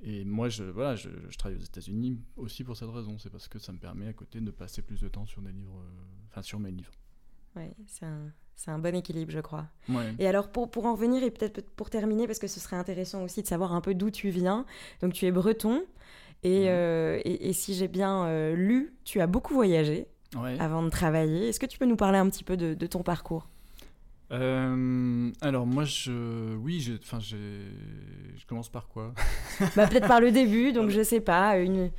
Et 0.04 0.26
moi, 0.26 0.50
je, 0.50 0.64
voilà, 0.64 0.96
je, 0.96 1.10
travaille 1.38 1.58
aux 1.58 1.64
États-Unis 1.64 2.20
aussi 2.36 2.64
pour 2.64 2.76
cette 2.76 2.90
raison. 2.90 3.18
C'est 3.20 3.30
parce 3.30 3.48
que 3.48 3.60
ça 3.60 3.72
me 3.72 3.78
permet 3.78 4.08
à 4.08 4.14
côté 4.14 4.40
de 4.40 4.52
passer 4.52 4.82
plus 4.82 5.00
de 5.02 5.08
temps 5.08 5.26
sur 5.26 5.42
des 5.42 5.52
livres, 5.52 5.80
euh, 5.80 6.28
enfin 6.30 6.42
sur 6.42 6.60
mes 6.60 6.72
livres. 6.72 6.92
Oui, 7.56 7.66
c'est 7.86 8.06
un, 8.06 8.32
un, 8.68 8.80
bon 8.80 8.96
équilibre, 8.96 9.32
je 9.32 9.40
crois. 9.40 9.68
Et 10.18 10.28
alors, 10.28 10.50
pour, 10.50 10.72
pour 10.72 10.86
en 10.86 10.94
revenir, 10.94 11.22
et 11.24 11.30
peut-être 11.30 11.70
pour 11.72 11.90
terminer, 11.90 12.26
parce 12.26 12.40
que 12.40 12.48
ce 12.48 12.60
serait 12.60 12.78
intéressant 12.78 13.24
aussi 13.24 13.42
de 13.42 13.48
savoir 13.48 13.74
un 13.74 13.82
peu 13.82 13.94
d'où 13.94 14.10
tu 14.10 14.30
viens. 14.30 14.66
Donc, 15.02 15.14
tu 15.14 15.26
es 15.26 15.32
breton. 15.32 15.84
Et, 16.44 16.70
euh, 16.70 17.22
et, 17.24 17.54
si 17.54 17.76
j'ai 17.76 17.88
bien 17.88 18.26
euh, 18.26 18.56
lu, 18.56 18.96
tu 19.04 19.22
as 19.22 19.28
beaucoup 19.28 19.54
voyagé 19.54 20.08
avant 20.60 20.82
de 20.82 20.90
travailler. 20.90 21.50
Est-ce 21.50 21.60
que 21.60 21.68
tu 21.68 21.78
peux 21.78 21.86
nous 21.86 21.98
parler 21.98 22.18
un 22.18 22.28
petit 22.30 22.44
peu 22.44 22.58
de, 22.58 22.74
de 22.74 22.88
ton 22.88 23.04
parcours? 23.04 23.48
Euh, 24.32 25.32
alors 25.42 25.66
moi 25.66 25.84
je 25.84 26.56
oui 26.56 26.98
enfin 27.02 27.20
je 27.20 27.36
commence 28.48 28.70
par 28.70 28.88
quoi? 28.88 29.14
Bah, 29.76 29.88
peut-être 29.88 30.08
par 30.08 30.22
le 30.22 30.32
début 30.32 30.72
donc 30.72 30.90
je 30.90 31.04
sais 31.04 31.22
pas 31.22 31.58
une 31.58 31.92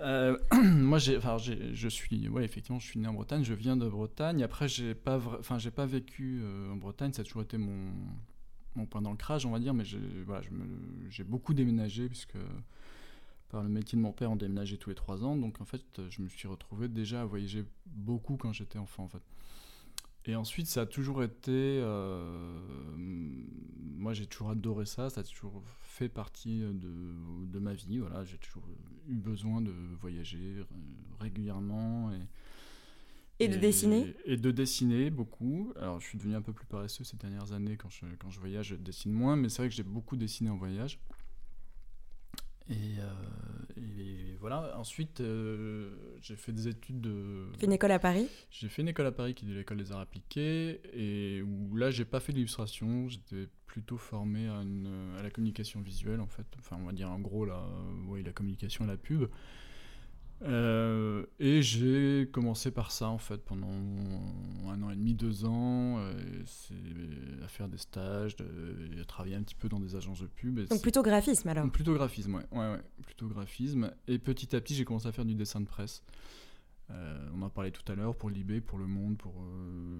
euh, 0.00 0.36
moi 0.52 0.98
j'ai 0.98 1.16
enfin 1.16 1.36
je 1.38 1.88
suis 1.88 2.28
ouais 2.28 2.44
effectivement 2.44 2.78
je 2.78 2.86
suis 2.86 2.98
né 2.98 3.06
en 3.06 3.12
Bretagne 3.12 3.44
je 3.44 3.54
viens 3.54 3.76
de 3.76 3.88
Bretagne. 3.88 4.42
Après 4.42 4.66
j'ai 4.66 4.94
pas 4.94 5.20
enfin 5.38 5.58
j'ai 5.58 5.70
pas 5.70 5.86
vécu 5.86 6.40
euh, 6.42 6.72
en 6.72 6.76
Bretagne 6.76 7.12
ça 7.12 7.22
a 7.22 7.24
toujours 7.24 7.42
été 7.42 7.58
mon 7.58 7.92
mon 8.74 8.86
point 8.86 9.02
d'ancrage 9.02 9.46
on 9.46 9.50
va 9.50 9.60
dire 9.60 9.72
mais 9.72 9.84
j'ai 9.84 10.00
voilà, 10.26 10.42
j'ai 11.10 11.24
beaucoup 11.24 11.54
déménagé 11.54 12.08
puisque 12.08 12.36
par 13.50 13.62
le 13.62 13.68
métier 13.68 13.96
de 13.96 14.02
mon 14.02 14.10
père 14.10 14.32
on 14.32 14.36
déménageait 14.36 14.78
tous 14.78 14.90
les 14.90 14.96
trois 14.96 15.24
ans. 15.24 15.36
Donc 15.36 15.60
en 15.60 15.64
fait 15.64 15.84
je 16.10 16.22
me 16.22 16.28
suis 16.28 16.48
retrouvé 16.48 16.88
déjà 16.88 17.22
à 17.22 17.24
voyager 17.24 17.64
beaucoup 17.86 18.36
quand 18.36 18.52
j'étais 18.52 18.78
enfant 18.78 19.04
en 19.04 19.08
fait 19.08 19.22
et 20.26 20.36
ensuite, 20.36 20.66
ça 20.66 20.82
a 20.82 20.86
toujours 20.86 21.22
été. 21.22 21.50
Euh, 21.50 22.96
moi, 22.96 24.14
j'ai 24.14 24.26
toujours 24.26 24.50
adoré 24.50 24.86
ça. 24.86 25.10
Ça 25.10 25.20
a 25.20 25.24
toujours 25.24 25.62
fait 25.82 26.08
partie 26.08 26.60
de, 26.60 27.46
de 27.46 27.58
ma 27.58 27.74
vie. 27.74 27.98
Voilà, 27.98 28.24
j'ai 28.24 28.38
toujours 28.38 28.64
eu 29.08 29.14
besoin 29.14 29.60
de 29.60 29.72
voyager 30.00 30.62
régulièrement. 31.20 32.10
Et, 33.38 33.44
et, 33.44 33.48
de 33.48 33.58
dessiner? 33.58 34.14
Et 34.24 34.36
de 34.36 34.50
dessiner 34.50 35.10
beaucoup. 35.10 35.72
Alors, 35.76 36.00
je 36.00 36.06
suis 36.06 36.18
devenu 36.18 36.34
un 36.34 36.42
peu 36.42 36.52
plus 36.52 36.66
paresseux 36.66 37.04
ces 37.04 37.16
dernières 37.18 37.52
années. 37.52 37.76
Quand 37.76 37.90
je, 37.90 38.06
quand 38.18 38.30
je 38.30 38.40
voyage, 38.40 38.68
je 38.68 38.76
dessine 38.76 39.12
moins. 39.12 39.36
Mais 39.36 39.50
c'est 39.50 39.62
vrai 39.62 39.68
que 39.68 39.74
j'ai 39.74 39.82
beaucoup 39.82 40.16
dessiné 40.16 40.48
en 40.48 40.56
voyage. 40.56 40.98
Euh, 42.70 42.74
et, 43.76 44.36
voilà. 44.40 44.76
Ensuite, 44.78 45.20
euh, 45.20 45.90
j'ai 46.20 46.36
fait 46.36 46.52
des 46.52 46.68
études 46.68 47.00
de. 47.00 47.46
Fait 47.58 47.66
une 47.66 47.72
école 47.72 47.92
à 47.92 47.98
Paris 47.98 48.28
J'ai 48.50 48.68
fait 48.68 48.82
une 48.82 48.88
école 48.88 49.06
à 49.06 49.12
Paris 49.12 49.34
qui 49.34 49.50
est 49.50 49.54
l'école 49.54 49.78
des 49.78 49.92
arts 49.92 50.00
appliqués. 50.00 50.80
Et 50.92 51.42
où 51.42 51.76
là, 51.76 51.90
j'ai 51.90 52.04
pas 52.04 52.20
fait 52.20 52.32
d'illustration. 52.32 53.08
J'étais 53.08 53.48
plutôt 53.66 53.98
formé 53.98 54.48
à, 54.48 54.62
une, 54.62 55.14
à, 55.18 55.22
la 55.22 55.30
communication 55.30 55.80
visuelle, 55.80 56.20
en 56.20 56.28
fait. 56.28 56.46
Enfin, 56.58 56.76
on 56.80 56.86
va 56.86 56.92
dire 56.92 57.10
en 57.10 57.20
gros, 57.20 57.44
la, 57.44 57.66
ouais, 58.08 58.22
la 58.22 58.32
communication 58.32 58.84
et 58.84 58.88
la 58.88 58.96
pub. 58.96 59.26
Euh, 60.44 61.24
et 61.38 61.62
j'ai 61.62 62.28
commencé 62.30 62.70
par 62.70 62.90
ça 62.90 63.08
en 63.08 63.18
fait 63.18 63.38
pendant 63.38 63.70
un 64.68 64.82
an 64.82 64.90
et 64.90 64.96
demi, 64.96 65.14
deux 65.14 65.44
ans, 65.46 65.98
euh, 65.98 66.12
à 67.42 67.48
faire 67.48 67.68
des 67.68 67.78
stages, 67.78 68.36
de, 68.36 68.46
à 69.00 69.04
travailler 69.04 69.36
un 69.36 69.42
petit 69.42 69.54
peu 69.54 69.68
dans 69.68 69.80
des 69.80 69.96
agences 69.96 70.20
de 70.20 70.26
pub. 70.26 70.60
Donc 70.68 70.82
plutôt 70.82 71.02
graphisme 71.02 71.48
alors 71.48 71.70
Plutôt 71.70 71.94
graphisme, 71.94 72.34
ouais. 72.34 72.46
ouais, 72.52 72.72
ouais 72.72 72.82
plutôt 73.02 73.28
graphisme. 73.28 73.90
Et 74.06 74.18
petit 74.18 74.54
à 74.54 74.60
petit, 74.60 74.74
j'ai 74.74 74.84
commencé 74.84 75.08
à 75.08 75.12
faire 75.12 75.24
du 75.24 75.34
dessin 75.34 75.60
de 75.60 75.66
presse. 75.66 76.02
Euh, 76.90 77.30
on 77.34 77.40
en 77.40 77.48
parlait 77.48 77.70
tout 77.70 77.90
à 77.90 77.94
l'heure 77.94 78.14
pour 78.14 78.28
Libé, 78.28 78.60
pour 78.60 78.78
Le 78.78 78.86
Monde, 78.86 79.16
pour 79.16 79.34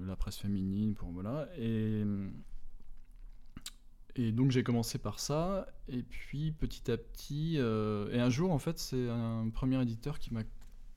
la 0.07 0.17
presse 0.17 0.37
féminine, 0.37 0.95
pour 0.95 1.11
voilà. 1.11 1.49
Et 1.57 2.05
et 4.17 4.33
donc 4.33 4.51
j'ai 4.51 4.63
commencé 4.63 4.99
par 4.99 5.19
ça, 5.19 5.67
et 5.89 6.03
puis 6.03 6.53
petit 6.53 6.91
à 6.91 6.97
petit, 6.97 7.57
euh, 7.59 8.13
et 8.13 8.21
un 8.21 8.31
jour 8.31 8.53
en 8.53 8.59
fait 8.59 8.79
c'est 8.79 9.09
un 9.09 9.49
premier 9.51 9.81
éditeur 9.83 10.19
qui 10.19 10.33
m'a 10.33 10.43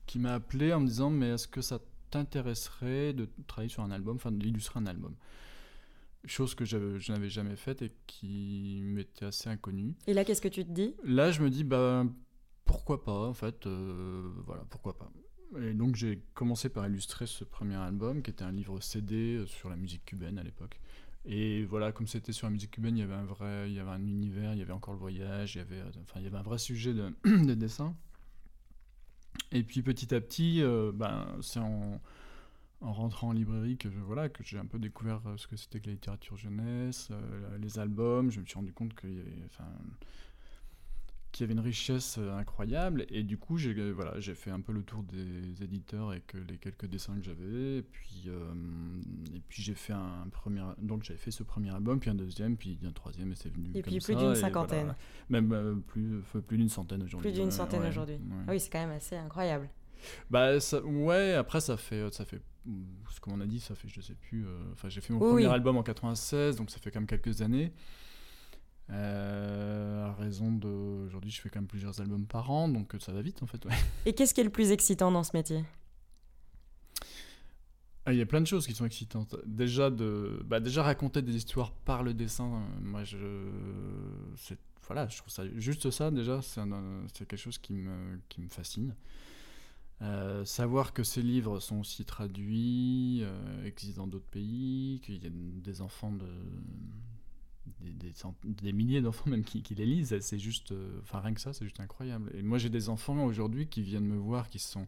qui 0.06 0.20
m'a 0.20 0.34
appelé 0.34 0.72
en 0.74 0.80
me 0.80 0.88
disant 0.88 1.10
mais 1.10 1.30
est-ce 1.30 1.48
que 1.48 1.62
ça 1.62 1.80
t'intéresserait 2.12 3.14
de 3.14 3.28
travailler 3.48 3.70
sur 3.70 3.84
un 3.84 3.92
album, 3.92 4.16
enfin 4.16 4.32
d'illustrer 4.32 4.80
un 4.80 4.86
album? 4.86 5.16
Chose 6.26 6.56
que 6.56 6.66
je 6.66 7.12
n'avais 7.12 7.30
jamais 7.30 7.56
faite 7.56 7.82
et 7.82 7.92
qui 8.06 8.82
m'était 8.84 9.26
assez 9.26 9.50
inconnue. 9.50 9.96
Et 10.08 10.14
là 10.14 10.24
qu'est-ce 10.24 10.42
que 10.42 10.48
tu 10.48 10.66
te 10.66 10.72
dis? 10.72 10.94
Là 11.04 11.32
je 11.32 11.42
me 11.42 11.50
dis 11.50 11.64
bah 11.64 12.06
pourquoi 12.66 13.04
pas 13.04 13.28
en 13.28 13.34
fait, 13.34 13.66
euh, 13.66 14.30
voilà 14.46 14.64
pourquoi 14.70 14.98
pas. 14.98 15.12
Et 15.60 15.74
donc 15.74 15.96
j'ai 15.96 16.22
commencé 16.34 16.70
par 16.70 16.88
illustrer 16.88 17.26
ce 17.26 17.44
premier 17.44 17.76
album 17.76 18.22
qui 18.22 18.30
était 18.30 18.44
un 18.44 18.52
livre 18.52 18.80
CD 18.82 19.44
sur 19.48 19.70
la 19.70 19.76
musique 19.78 20.06
cubaine 20.06 20.38
à 20.38 20.44
l'époque. 20.44 20.80
Et 21.30 21.66
voilà, 21.66 21.92
comme 21.92 22.08
c'était 22.08 22.32
sur 22.32 22.48
la 22.48 22.52
musique 22.52 22.72
cubaine, 22.72 22.96
il 22.96 23.02
y 23.02 23.04
avait 23.04 23.14
un 23.14 23.26
vrai, 23.26 23.70
il 23.70 23.76
y 23.76 23.80
avait 23.80 23.92
un 23.92 24.08
univers, 24.08 24.54
il 24.54 24.60
y 24.60 24.62
avait 24.62 24.72
encore 24.72 24.94
le 24.94 25.00
voyage, 25.00 25.56
il 25.56 25.58
y 25.58 25.62
avait, 25.62 25.82
enfin, 26.02 26.22
il 26.22 26.24
y 26.24 26.28
avait 26.28 26.38
un 26.38 26.42
vrai 26.42 26.58
sujet 26.58 26.94
de, 26.94 27.14
de 27.26 27.54
dessin. 27.54 27.94
Et 29.52 29.64
puis 29.64 29.82
petit 29.82 30.16
à 30.16 30.22
petit, 30.22 30.62
euh, 30.62 30.94
ben, 30.94 31.28
c'est 31.42 31.60
en, 31.60 32.02
en, 32.80 32.94
rentrant 32.94 33.30
en 33.30 33.32
librairie 33.34 33.78
que 33.78 33.90
voilà 33.90 34.30
que 34.30 34.42
j'ai 34.42 34.58
un 34.58 34.66
peu 34.66 34.80
découvert 34.80 35.22
euh, 35.28 35.36
ce 35.36 35.48
que 35.48 35.58
c'était 35.58 35.82
que 35.82 35.88
la 35.88 35.94
littérature 35.94 36.38
jeunesse, 36.38 37.10
euh, 37.12 37.58
les 37.58 37.78
albums. 37.78 38.32
Je 38.32 38.40
me 38.40 38.46
suis 38.46 38.56
rendu 38.56 38.72
compte 38.72 38.96
qu'il 38.96 39.14
y 39.14 39.20
avait, 39.20 39.50
qui 41.38 41.44
avait 41.44 41.54
une 41.54 41.60
richesse 41.60 42.18
euh, 42.18 42.36
incroyable. 42.36 43.06
Et 43.10 43.22
du 43.22 43.38
coup, 43.38 43.60
j'ai 43.60 43.70
euh, 43.78 43.92
voilà, 43.92 44.20
j'ai 44.20 44.34
fait 44.34 44.50
un 44.50 44.60
peu 44.60 44.72
le 44.72 44.82
tour 44.82 45.04
des 45.04 45.64
éditeurs 45.64 46.10
avec 46.10 46.34
les 46.50 46.58
quelques 46.58 46.88
dessins 46.88 47.16
que 47.16 47.24
j'avais. 47.24 47.78
Et 47.78 47.84
puis, 47.84 48.24
euh, 48.28 48.54
et 49.36 49.42
puis 49.48 49.62
j'ai 49.62 49.76
fait 49.76 49.94
un 49.94 50.28
premier. 50.32 50.64
Donc 50.80 51.04
j'avais 51.04 51.20
fait 51.20 51.30
ce 51.30 51.44
premier 51.44 51.70
album, 51.70 52.00
puis 52.00 52.10
un 52.10 52.16
deuxième, 52.16 52.58
puis 52.58 52.80
un 52.84 52.92
troisième, 52.92 53.32
et 53.32 53.36
c'est 53.36 53.54
venu. 53.54 53.70
Et 53.76 53.84
puis 53.84 54.00
plus 54.00 54.16
d'une 54.16 54.34
cinquantaine. 54.34 54.96
Même 55.30 55.84
plus, 55.86 56.24
plus 56.42 56.58
d'une 56.58 56.70
centaine 56.70 57.04
aujourd'hui. 57.04 57.30
Plus 57.30 57.40
d'une 57.40 57.52
centaine 57.52 57.86
aujourd'hui. 57.86 58.20
Ah 58.48 58.52
oui, 58.52 58.60
c'est 58.60 58.72
quand 58.72 58.80
même 58.80 58.98
assez 58.98 59.16
incroyable. 59.16 59.70
Bah 60.32 60.60
ça, 60.60 60.84
ouais, 60.84 61.34
après 61.34 61.62
ça 61.62 61.78
fait 61.78 62.12
ça 62.14 62.26
fait 62.26 62.42
comme 63.22 63.34
on 63.34 63.42
a 63.42 63.46
dit, 63.46 63.60
ça 63.60 63.76
fait 63.76 63.88
je 63.88 64.02
sais 64.02 64.14
plus 64.14 64.46
enfin 64.74 64.90
j'ai 64.90 65.02
fait 65.02 65.14
mon 65.14 65.20
premier 65.20 65.46
album 65.46 65.78
en 65.78 65.84
96 65.84 66.56
donc 66.56 66.72
ça 66.72 66.80
fait 66.80 66.90
quand 66.90 67.00
même 67.00 67.08
quelques 67.08 67.42
années. 67.44 67.74
Euh, 68.90 70.06
à 70.06 70.14
raison 70.14 70.52
de. 70.52 70.68
Aujourd'hui, 71.06 71.30
je 71.30 71.42
fais 71.42 71.50
quand 71.50 71.60
même 71.60 71.68
plusieurs 71.68 72.00
albums 72.00 72.26
par 72.26 72.50
an, 72.52 72.70
donc 72.70 72.96
ça 73.00 73.12
va 73.12 73.22
vite 73.22 73.44
en 73.44 73.46
fait. 73.46 73.66
Ouais. 73.66 73.74
Et 74.06 74.14
qu'est-ce 74.14 74.34
qui 74.34 74.42
est 74.42 74.46
le 74.46 74.50
plus 74.50 74.72
excitant 74.72 75.12
dans 75.12 75.24
ce 75.24 75.36
métier? 75.36 75.66
Ah, 78.06 78.14
Il 78.14 78.20
y 78.20 78.22
a 78.22 78.26
plein 78.26 78.40
de 78.40 78.48
choses 78.48 78.66
qui 78.66 78.74
sont 78.74 78.86
excitantes. 78.86 79.36
Déjà, 79.46 79.90
de, 79.90 80.42
bah, 80.46 80.62
déjà 80.62 80.84
raconter 80.84 81.22
des 81.22 81.36
histoires 81.36 81.74
par 81.74 82.04
le 82.04 82.14
dessin, 82.14 82.46
euh, 82.46 82.82
moi 82.82 83.04
je. 83.04 83.18
Voilà, 84.86 85.10
je 85.10 85.18
trouve 85.18 85.34
ça. 85.34 85.44
Juste 85.58 85.92
ça, 85.92 86.10
déjà, 86.10 86.42
c'est 86.42 86.62
quelque 87.28 87.36
chose 87.36 87.58
qui 87.58 87.74
me, 87.74 88.20
qui 88.30 88.40
me 88.40 88.48
fascine. 88.48 88.96
Euh, 90.02 90.46
savoir 90.46 90.94
que 90.94 91.04
ces 91.04 91.22
livres 91.22 91.60
sont 91.60 91.82
aussi 91.82 92.06
traduits, 92.06 93.22
existent 93.66 94.04
dans 94.04 94.08
d'autres 94.08 94.30
pays, 94.30 95.02
qu'il 95.04 95.22
y 95.22 95.28
a 95.28 95.30
des 95.30 95.82
enfants 95.82 96.14
de, 96.14 96.26
des, 97.80 98.14
des, 98.44 98.74
milliers 98.74 99.02
d'enfants 99.02 99.30
même 99.30 99.44
qui, 99.44 99.64
les 99.76 99.86
lisent, 99.86 100.20
c'est 100.20 100.40
juste, 100.40 100.72
euh, 100.72 101.00
enfin 101.02 101.20
rien 101.20 101.34
que 101.34 101.42
ça, 101.42 101.54
c'est 101.54 101.66
juste 101.66 101.80
incroyable. 101.80 102.32
Et 102.36 102.42
moi 102.42 102.58
j'ai 102.58 102.70
des 102.70 102.90
enfants 102.90 103.26
aujourd'hui 103.26 103.68
qui 103.68 103.82
viennent 103.82 104.06
me 104.06 104.18
voir, 104.18 104.50
qui 104.50 104.60
sont 104.60 104.88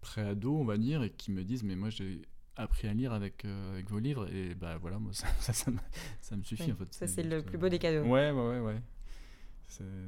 pré-ados, 0.00 0.60
on 0.60 0.64
va 0.64 0.78
dire, 0.78 1.02
et 1.02 1.10
qui 1.10 1.30
me 1.30 1.44
disent, 1.44 1.62
mais 1.62 1.76
moi 1.76 1.90
j'ai 1.90 2.22
appris 2.56 2.88
à 2.88 2.94
lire 2.94 3.12
avec, 3.12 3.44
euh, 3.44 3.72
avec 3.72 3.88
vos 3.90 3.98
livres, 3.98 4.28
et 4.32 4.54
bah 4.54 4.78
voilà, 4.78 4.98
moi 4.98 5.12
ça, 5.14 5.26
ça, 5.40 5.52
ça, 5.52 6.36
me, 6.36 6.42
suffit 6.42 6.72
en 6.72 6.76
fait. 6.76 6.92
Ça 6.92 7.06
c'est 7.06 7.22
le 7.22 7.42
plus 7.42 7.58
beau 7.58 7.68
des 7.68 7.78
cadeaux. 7.78 8.08
Ouais, 8.08 8.30
ouais, 8.30 8.48
ouais, 8.48 8.60
ouais. 8.60 8.82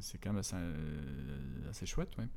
C'est 0.01 0.19
quand 0.19 0.31
même 0.31 0.41
assez, 0.41 0.57
assez 1.71 1.87
chouette, 1.87 2.17
ouais. 2.19 2.29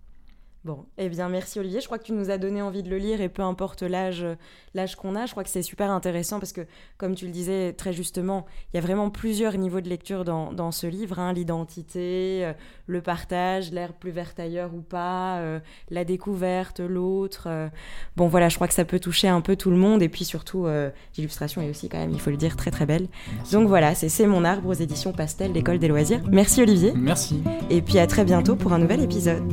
Bon, 0.68 0.84
eh 0.98 1.08
bien 1.08 1.30
merci 1.30 1.62
Olivier, 1.62 1.80
je 1.80 1.86
crois 1.86 1.98
que 1.98 2.04
tu 2.04 2.12
nous 2.12 2.30
as 2.30 2.38
donné 2.38 2.62
envie 2.62 2.84
de 2.84 2.90
le 2.90 2.98
lire 2.98 3.22
et 3.22 3.30
peu 3.30 3.42
importe 3.42 3.84
l'âge 3.84 4.26
l'âge 4.74 4.98
qu'on 4.98 5.16
a, 5.16 5.26
je 5.26 5.32
crois 5.32 5.46
que 5.46 5.50
c'est 5.50 5.62
super 5.62 5.90
intéressant 5.90 6.40
parce 6.40 6.52
que 6.52 6.62
comme 6.98 7.16
tu 7.16 7.26
le 7.26 7.32
disais 7.32 7.72
très 7.72 7.94
justement, 7.94 8.46
il 8.72 8.76
y 8.76 8.80
a 8.80 8.82
vraiment 8.82 9.10
plusieurs 9.10 9.58
niveaux 9.58 9.80
de 9.80 9.88
lecture 9.88 10.26
dans, 10.26 10.52
dans 10.52 10.72
ce 10.72 10.86
livre, 10.86 11.20
hein, 11.20 11.32
l'identité, 11.32 12.46
euh, 12.46 12.54
le 12.86 13.02
partage, 13.02 13.72
l'air 13.72 13.94
plus 13.94 14.12
vert 14.12 14.34
ailleurs 14.38 14.74
ou 14.76 14.82
pas, 14.82 15.38
euh, 15.38 15.60
la 15.90 16.04
découverte, 16.04 16.82
l'autre. 16.82 17.48
Euh. 17.48 17.70
Bon 18.18 18.28
voilà, 18.28 18.50
je 18.50 18.56
crois 18.56 18.68
que 18.68 18.74
ça 18.74 18.84
peut 18.84 19.00
toucher 19.00 19.30
un 19.30 19.40
peu 19.40 19.56
tout 19.56 19.72
le 19.72 19.78
monde 19.78 20.02
et 20.02 20.10
puis 20.10 20.26
surtout 20.26 20.68
l'illustration 21.18 21.62
est 21.62 21.70
aussi 21.70 21.88
quand 21.88 21.98
même, 21.98 22.12
il 22.12 22.20
faut 22.20 22.30
le 22.30 22.36
dire, 22.38 22.58
très 22.58 22.72
très 22.72 22.86
belle. 22.86 23.08
Donc 23.54 23.70
voilà, 23.70 23.96
c'est 23.96 24.10
C'est 24.10 24.28
mon 24.28 24.44
arbre 24.44 24.68
aux 24.68 24.74
éditions 24.74 25.14
Pastel, 25.14 25.54
l'école 25.54 25.80
des 25.80 25.88
loisirs. 25.88 26.22
Merci 26.30 26.62
Olivier. 26.62 26.92
Merci. 26.94 27.42
Et 27.70 27.82
puis 27.82 28.00
à 28.00 28.08
très 28.08 28.26
bientôt 28.26 28.58
pour 28.58 28.74
un 28.74 28.80
nouvel 28.80 29.02
épisode. 29.02 29.44